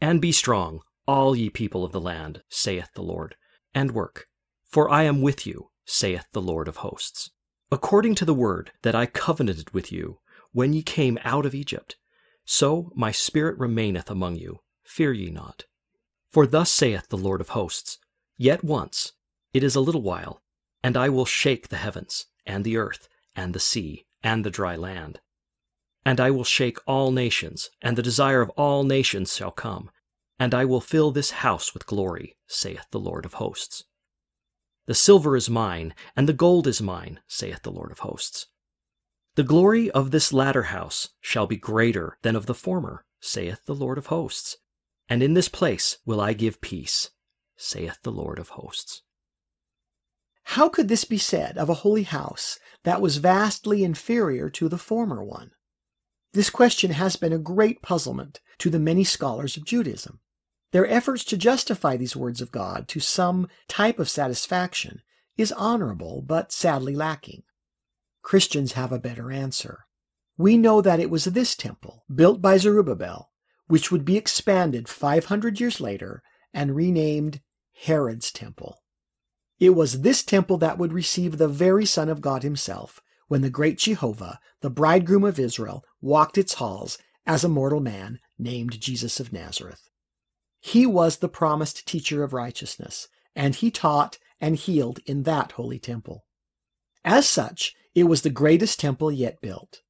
And 0.01 0.21
be 0.21 0.31
strong, 0.31 0.81
all 1.07 1.35
ye 1.35 1.49
people 1.49 1.83
of 1.83 1.91
the 1.91 2.01
land, 2.01 2.43
saith 2.49 2.89
the 2.93 3.01
Lord, 3.03 3.35
and 3.73 3.91
work, 3.91 4.27
for 4.67 4.89
I 4.89 5.03
am 5.03 5.21
with 5.21 5.45
you, 5.45 5.69
saith 5.85 6.25
the 6.31 6.41
Lord 6.41 6.67
of 6.67 6.77
hosts. 6.77 7.31
According 7.71 8.15
to 8.15 8.25
the 8.25 8.33
word 8.33 8.71
that 8.83 8.95
I 8.95 9.05
covenanted 9.05 9.71
with 9.73 9.91
you 9.91 10.19
when 10.51 10.73
ye 10.73 10.83
came 10.83 11.17
out 11.23 11.45
of 11.45 11.55
Egypt, 11.55 11.97
so 12.45 12.91
my 12.95 13.11
spirit 13.11 13.57
remaineth 13.57 14.09
among 14.09 14.35
you, 14.35 14.59
fear 14.83 15.13
ye 15.13 15.31
not. 15.31 15.65
For 16.29 16.45
thus 16.45 16.71
saith 16.71 17.07
the 17.09 17.17
Lord 17.17 17.41
of 17.41 17.49
hosts 17.49 17.97
Yet 18.37 18.63
once, 18.63 19.13
it 19.53 19.63
is 19.63 19.75
a 19.75 19.81
little 19.81 20.01
while, 20.01 20.41
and 20.83 20.97
I 20.97 21.09
will 21.09 21.25
shake 21.25 21.69
the 21.69 21.77
heavens, 21.77 22.25
and 22.45 22.63
the 22.63 22.77
earth, 22.77 23.07
and 23.35 23.53
the 23.53 23.59
sea, 23.59 24.05
and 24.23 24.45
the 24.45 24.51
dry 24.51 24.75
land. 24.75 25.19
And 26.05 26.19
I 26.19 26.31
will 26.31 26.43
shake 26.43 26.77
all 26.85 27.11
nations, 27.11 27.69
and 27.81 27.97
the 27.97 28.03
desire 28.03 28.41
of 28.41 28.49
all 28.51 28.83
nations 28.83 29.35
shall 29.35 29.51
come, 29.51 29.89
and 30.39 30.53
I 30.53 30.65
will 30.65 30.81
fill 30.81 31.11
this 31.11 31.31
house 31.31 31.73
with 31.73 31.85
glory, 31.85 32.35
saith 32.47 32.85
the 32.91 32.99
Lord 32.99 33.25
of 33.25 33.35
hosts. 33.35 33.85
The 34.85 34.93
silver 34.93 35.37
is 35.37 35.49
mine, 35.49 35.93
and 36.15 36.27
the 36.27 36.33
gold 36.33 36.67
is 36.67 36.81
mine, 36.81 37.21
saith 37.27 37.61
the 37.63 37.71
Lord 37.71 37.91
of 37.91 37.99
hosts. 37.99 38.47
The 39.35 39.43
glory 39.43 39.89
of 39.91 40.11
this 40.11 40.33
latter 40.33 40.63
house 40.63 41.09
shall 41.21 41.47
be 41.47 41.57
greater 41.57 42.17
than 42.21 42.35
of 42.35 42.45
the 42.45 42.53
former, 42.53 43.05
saith 43.21 43.65
the 43.65 43.75
Lord 43.75 43.97
of 43.97 44.07
hosts. 44.07 44.57
And 45.07 45.23
in 45.23 45.33
this 45.33 45.49
place 45.49 45.97
will 46.05 46.19
I 46.19 46.33
give 46.33 46.61
peace, 46.61 47.11
saith 47.55 47.99
the 48.03 48.11
Lord 48.11 48.39
of 48.39 48.49
hosts. 48.49 49.03
How 50.43 50.69
could 50.69 50.87
this 50.87 51.05
be 51.05 51.17
said 51.17 51.57
of 51.57 51.69
a 51.69 51.75
holy 51.75 52.03
house 52.03 52.59
that 52.83 53.01
was 53.01 53.17
vastly 53.17 53.83
inferior 53.83 54.49
to 54.51 54.69
the 54.69 54.77
former 54.77 55.23
one? 55.23 55.51
This 56.33 56.49
question 56.49 56.91
has 56.91 57.15
been 57.15 57.33
a 57.33 57.39
great 57.39 57.81
puzzlement 57.81 58.39
to 58.59 58.69
the 58.69 58.79
many 58.79 59.03
scholars 59.03 59.57
of 59.57 59.65
Judaism. 59.65 60.19
Their 60.71 60.87
efforts 60.87 61.23
to 61.25 61.37
justify 61.37 61.97
these 61.97 62.15
words 62.15 62.41
of 62.41 62.51
God 62.51 62.87
to 62.89 62.99
some 62.99 63.47
type 63.67 63.99
of 63.99 64.09
satisfaction 64.09 65.01
is 65.37 65.51
honorable 65.51 66.21
but 66.21 66.51
sadly 66.51 66.95
lacking. 66.95 67.43
Christians 68.21 68.73
have 68.73 68.91
a 68.91 68.99
better 68.99 69.31
answer. 69.31 69.85
We 70.37 70.57
know 70.57 70.81
that 70.81 70.99
it 70.99 71.09
was 71.09 71.25
this 71.25 71.55
temple, 71.55 72.05
built 72.13 72.41
by 72.41 72.57
Zerubbabel, 72.57 73.31
which 73.67 73.91
would 73.91 74.05
be 74.05 74.17
expanded 74.17 74.89
500 74.89 75.59
years 75.59 75.79
later 75.79 76.23
and 76.53 76.75
renamed 76.75 77.41
Herod's 77.71 78.31
Temple. 78.31 78.82
It 79.63 79.75
was 79.75 80.01
this 80.01 80.23
temple 80.23 80.57
that 80.57 80.77
would 80.77 80.91
receive 80.91 81.37
the 81.37 81.47
very 81.47 81.85
Son 81.85 82.09
of 82.09 82.19
God 82.19 82.43
Himself 82.43 82.99
when 83.29 83.39
the 83.39 83.49
great 83.49 83.77
Jehovah, 83.77 84.41
the 84.59 84.69
bridegroom 84.69 85.23
of 85.23 85.39
Israel, 85.39 85.85
walked 86.01 86.37
its 86.37 86.55
halls 86.55 86.97
as 87.25 87.45
a 87.45 87.47
mortal 87.47 87.79
man 87.79 88.19
named 88.37 88.81
Jesus 88.81 89.21
of 89.21 89.31
Nazareth. 89.31 89.87
He 90.59 90.85
was 90.85 91.15
the 91.15 91.29
promised 91.29 91.87
teacher 91.87 92.25
of 92.25 92.33
righteousness, 92.33 93.07
and 93.37 93.55
he 93.55 93.71
taught 93.71 94.17
and 94.41 94.57
healed 94.57 94.99
in 95.05 95.23
that 95.23 95.53
holy 95.53 95.79
temple. 95.79 96.25
As 97.05 97.25
such, 97.25 97.73
it 97.95 98.03
was 98.03 98.23
the 98.23 98.29
greatest 98.29 98.81
temple 98.81 99.13
yet 99.13 99.39
built. 99.39 99.81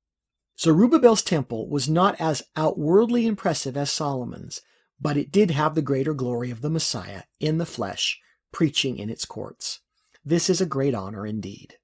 Zerubbabel's 0.60 1.24
temple 1.24 1.68
was 1.68 1.90
not 1.90 2.16
as 2.22 2.44
outwardly 2.56 3.26
impressive 3.26 3.76
as 3.76 3.92
Solomon's, 3.92 4.62
but 5.02 5.18
it 5.18 5.32
did 5.32 5.50
have 5.50 5.74
the 5.74 5.82
greater 5.82 6.14
glory 6.14 6.52
of 6.52 6.62
the 6.62 6.70
Messiah 6.70 7.24
in 7.40 7.58
the 7.58 7.66
flesh, 7.66 8.20
preaching 8.54 8.98
in 8.98 9.10
its 9.10 9.26
courts. 9.26 9.82
This 10.24 10.50
is 10.50 10.62
a 10.62 10.66
great 10.66 10.96
honor 10.96 11.28
indeed. 11.28 11.76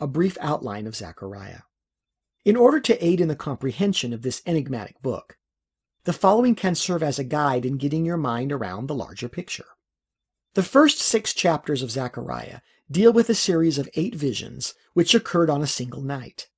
A 0.00 0.06
brief 0.06 0.38
outline 0.40 0.86
of 0.86 0.96
Zechariah. 0.96 1.62
In 2.44 2.56
order 2.56 2.80
to 2.80 3.04
aid 3.04 3.20
in 3.20 3.28
the 3.28 3.36
comprehension 3.36 4.14
of 4.14 4.22
this 4.22 4.40
enigmatic 4.46 5.02
book, 5.02 5.36
the 6.04 6.12
following 6.12 6.54
can 6.54 6.74
serve 6.74 7.02
as 7.02 7.18
a 7.18 7.24
guide 7.24 7.66
in 7.66 7.76
getting 7.76 8.04
your 8.04 8.16
mind 8.16 8.52
around 8.52 8.86
the 8.86 8.94
larger 8.94 9.28
picture. 9.28 9.66
The 10.54 10.62
first 10.62 11.00
six 11.00 11.34
chapters 11.34 11.82
of 11.82 11.90
Zechariah 11.90 12.60
deal 12.90 13.12
with 13.12 13.28
a 13.28 13.34
series 13.34 13.78
of 13.78 13.88
eight 13.94 14.14
visions 14.14 14.74
which 14.92 15.14
occurred 15.14 15.50
on 15.50 15.62
a 15.62 15.66
single 15.66 16.02
night. 16.02 16.48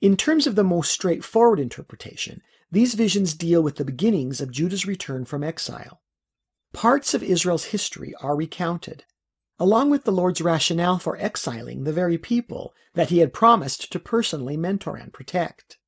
In 0.00 0.16
terms 0.16 0.46
of 0.46 0.54
the 0.54 0.64
most 0.64 0.90
straightforward 0.90 1.60
interpretation, 1.60 2.40
these 2.70 2.94
visions 2.94 3.34
deal 3.34 3.62
with 3.62 3.76
the 3.76 3.84
beginnings 3.84 4.40
of 4.40 4.52
Judah's 4.52 4.86
return 4.86 5.24
from 5.24 5.44
exile. 5.44 6.00
Parts 6.72 7.14
of 7.14 7.22
Israel's 7.22 7.66
history 7.66 8.14
are 8.20 8.36
recounted, 8.36 9.04
along 9.58 9.90
with 9.90 10.04
the 10.04 10.12
Lord's 10.12 10.40
rationale 10.40 10.98
for 10.98 11.16
exiling 11.16 11.84
the 11.84 11.92
very 11.92 12.18
people 12.18 12.74
that 12.94 13.10
he 13.10 13.18
had 13.18 13.32
promised 13.32 13.90
to 13.92 13.98
personally 13.98 14.56
mentor 14.56 14.96
and 14.96 15.12
protect. 15.12 15.78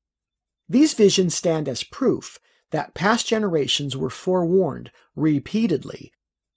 These 0.67 0.93
visions 0.93 1.35
stand 1.35 1.67
as 1.67 1.83
proof 1.83 2.39
that 2.71 2.93
past 2.93 3.27
generations 3.27 3.97
were 3.97 4.09
forewarned 4.09 4.91
repeatedly 5.15 6.11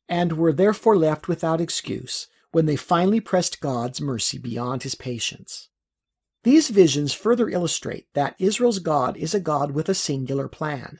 and 0.09 0.33
were 0.33 0.53
therefore 0.53 0.97
left 0.97 1.29
without 1.29 1.61
excuse 1.61 2.29
when 2.51 2.67
they 2.67 2.77
finally 2.77 3.21
pressed 3.21 3.61
God's 3.61 4.01
mercy 4.01 4.39
beyond 4.39 4.83
his 4.83 4.95
patience. 4.95 5.69
These 6.45 6.69
visions 6.69 7.13
further 7.13 7.49
illustrate 7.49 8.07
that 8.15 8.37
Israel's 8.39 8.79
God 8.79 9.17
is 9.17 9.35
a 9.35 9.41
God 9.41 9.71
with 9.71 9.89
a 9.89 9.95
singular 9.95 10.49
plan. 10.49 10.99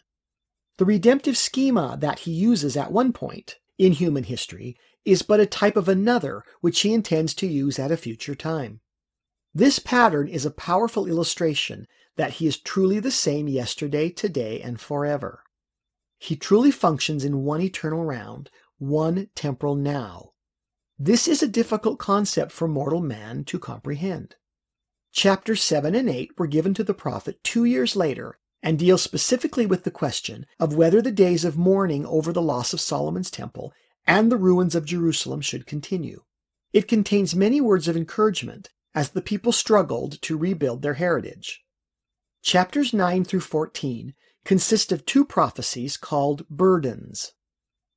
The 0.79 0.85
redemptive 0.85 1.37
schema 1.37 1.97
that 2.01 2.21
he 2.21 2.33
uses 2.33 2.77
at 2.77 2.93
one 2.93 3.13
point 3.13 3.59
in 3.79 3.93
human 3.93 4.25
history 4.25 4.77
is 5.05 5.23
but 5.23 5.41
a 5.41 5.47
type 5.47 5.77
of 5.77 5.89
another 5.89 6.45
which 6.61 6.81
he 6.81 6.95
intends 6.95 7.35
to 7.35 7.47
use 7.47 7.79
at 7.79 7.91
a 7.91 7.97
future 7.97 8.35
time. 8.35 8.81
This 9.55 9.79
pattern 9.79 10.29
is 10.29 10.47
a 10.47 10.51
powerful 10.51 11.07
illustration 11.07 11.87
that 12.17 12.35
he 12.35 12.47
is 12.47 12.59
truly 12.59 13.01
the 13.01 13.11
same 13.11 13.49
yesterday, 13.49 14.09
today, 14.09 14.61
and 14.61 14.81
forever. 14.81 15.43
He 16.19 16.37
truly 16.37 16.71
functions 16.71 17.25
in 17.25 17.45
one 17.45 17.61
eternal 17.61 18.05
round, 18.05 18.51
one 18.79 19.29
temporal 19.35 19.75
now. 19.75 20.31
This 20.99 21.27
is 21.27 21.43
a 21.43 21.49
difficult 21.49 21.99
concept 21.99 22.53
for 22.53 22.69
mortal 22.69 23.01
man 23.01 23.45
to 23.45 23.59
comprehend. 23.59 24.37
Chapters 25.11 25.63
7 25.63 25.95
and 25.95 26.09
8 26.09 26.39
were 26.39 26.47
given 26.47 26.75
to 26.75 26.85
the 26.85 26.95
prophet 26.95 27.43
two 27.43 27.65
years 27.65 27.97
later 27.97 28.39
and 28.63 28.79
deal 28.79 28.97
specifically 28.97 29.67
with 29.67 29.85
the 29.85 29.91
question 29.91 30.47
of 30.61 30.75
whether 30.75 31.03
the 31.03 31.13
days 31.13 31.45
of 31.45 31.59
mourning 31.59 32.07
over 32.07 32.33
the 32.33 32.43
loss 32.43 32.73
of 32.73 32.81
Solomon's 32.81 33.31
temple 33.31 33.73
and 34.07 34.31
the 34.31 34.37
ruins 34.37 34.75
of 34.75 34.85
Jerusalem 34.85 35.41
should 35.41 35.67
continue. 35.67 36.23
It 36.73 36.89
contains 36.89 37.35
many 37.35 37.61
words 37.61 37.89
of 37.89 37.97
encouragement 37.97 38.71
as 38.95 39.11
the 39.11 39.23
people 39.23 39.53
struggled 39.53 40.21
to 40.23 40.37
rebuild 40.37 40.83
their 40.83 40.95
heritage. 40.95 41.63
Chapters 42.43 42.93
9 42.93 43.25
through 43.25 43.41
14 43.41 44.15
consist 44.45 44.91
of 44.91 45.07
two 45.07 45.25
prophecies 45.25 45.97
called 45.97 46.49
burdens. 46.49 47.33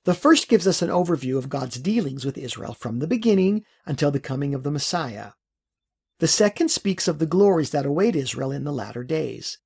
The 0.03 0.13
first 0.13 0.47
gives 0.47 0.67
us 0.67 0.81
an 0.81 0.89
overview 0.89 1.37
of 1.37 1.49
God's 1.49 1.79
dealings 1.79 2.25
with 2.25 2.37
Israel 2.37 2.75
from 2.75 2.99
the 2.99 3.07
beginning 3.07 3.65
until 3.85 4.11
the 4.11 4.19
coming 4.19 4.53
of 4.53 4.63
the 4.63 4.71
Messiah. 4.71 5.31
The 6.19 6.27
second 6.27 6.69
speaks 6.69 7.07
of 7.07 7.17
the 7.19 7.25
glories 7.25 7.71
that 7.71 7.85
await 7.85 8.15
Israel 8.15 8.51
in 8.51 8.63
the 8.63 8.71
latter 8.71 9.03
days. 9.03 9.57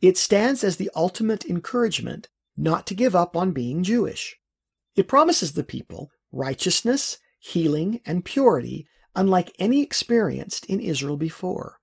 It 0.00 0.16
stands 0.16 0.62
as 0.62 0.76
the 0.76 0.90
ultimate 0.94 1.44
encouragement 1.44 2.28
not 2.56 2.86
to 2.86 2.94
give 2.94 3.14
up 3.14 3.36
on 3.36 3.52
being 3.52 3.82
Jewish. 3.82 4.36
It 4.96 5.08
promises 5.08 5.52
the 5.52 5.64
people 5.64 6.10
righteousness, 6.30 7.18
healing, 7.38 8.00
and 8.04 8.24
purity 8.24 8.86
unlike 9.18 9.52
any 9.58 9.82
experienced 9.82 10.64
in 10.66 10.78
Israel 10.78 11.16
before. 11.16 11.80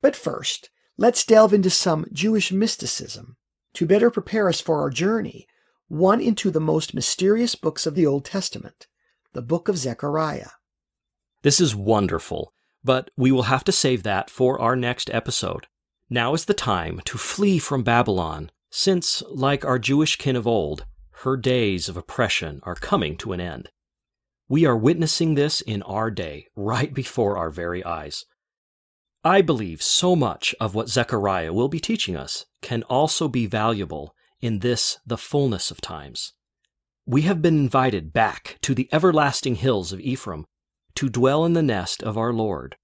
But 0.00 0.16
first, 0.16 0.70
let's 0.96 1.24
delve 1.24 1.52
into 1.52 1.68
some 1.68 2.06
Jewish 2.12 2.50
mysticism 2.50 3.36
to 3.74 3.86
better 3.86 4.10
prepare 4.10 4.48
us 4.48 4.60
for 4.60 4.80
our 4.80 4.88
journey, 4.88 5.46
one 5.88 6.20
into 6.20 6.50
the 6.50 6.60
most 6.60 6.94
mysterious 6.94 7.54
books 7.54 7.84
of 7.84 7.94
the 7.94 8.06
Old 8.06 8.24
Testament, 8.24 8.86
the 9.34 9.42
book 9.42 9.68
of 9.68 9.76
Zechariah. 9.76 10.50
This 11.42 11.60
is 11.60 11.76
wonderful, 11.76 12.54
but 12.82 13.10
we 13.16 13.30
will 13.30 13.44
have 13.44 13.64
to 13.64 13.72
save 13.72 14.02
that 14.04 14.30
for 14.30 14.60
our 14.60 14.76
next 14.76 15.10
episode. 15.12 15.66
Now 16.12 16.34
is 16.34 16.44
the 16.44 16.52
time 16.52 17.00
to 17.06 17.16
flee 17.16 17.58
from 17.58 17.82
Babylon, 17.84 18.50
since, 18.70 19.22
like 19.30 19.64
our 19.64 19.78
Jewish 19.78 20.16
kin 20.16 20.36
of 20.36 20.46
old, 20.46 20.84
her 21.22 21.38
days 21.38 21.88
of 21.88 21.96
oppression 21.96 22.60
are 22.64 22.74
coming 22.74 23.16
to 23.16 23.32
an 23.32 23.40
end. 23.40 23.70
We 24.46 24.66
are 24.66 24.76
witnessing 24.76 25.36
this 25.36 25.62
in 25.62 25.80
our 25.84 26.10
day, 26.10 26.48
right 26.54 26.92
before 26.92 27.38
our 27.38 27.48
very 27.48 27.82
eyes. 27.82 28.26
I 29.24 29.40
believe 29.40 29.80
so 29.80 30.14
much 30.14 30.54
of 30.60 30.74
what 30.74 30.90
Zechariah 30.90 31.54
will 31.54 31.68
be 31.68 31.80
teaching 31.80 32.14
us 32.14 32.44
can 32.60 32.82
also 32.82 33.26
be 33.26 33.46
valuable 33.46 34.14
in 34.42 34.58
this, 34.58 34.98
the 35.06 35.16
fullness 35.16 35.70
of 35.70 35.80
times. 35.80 36.34
We 37.06 37.22
have 37.22 37.40
been 37.40 37.56
invited 37.58 38.12
back 38.12 38.58
to 38.60 38.74
the 38.74 38.90
everlasting 38.92 39.54
hills 39.54 39.94
of 39.94 40.00
Ephraim 40.00 40.44
to 40.96 41.08
dwell 41.08 41.46
in 41.46 41.54
the 41.54 41.62
nest 41.62 42.02
of 42.02 42.18
our 42.18 42.34
Lord. 42.34 42.76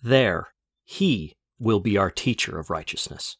There, 0.00 0.50
He 0.84 1.34
will 1.58 1.80
be 1.80 1.96
our 1.96 2.10
teacher 2.10 2.58
of 2.58 2.70
righteousness. 2.70 3.36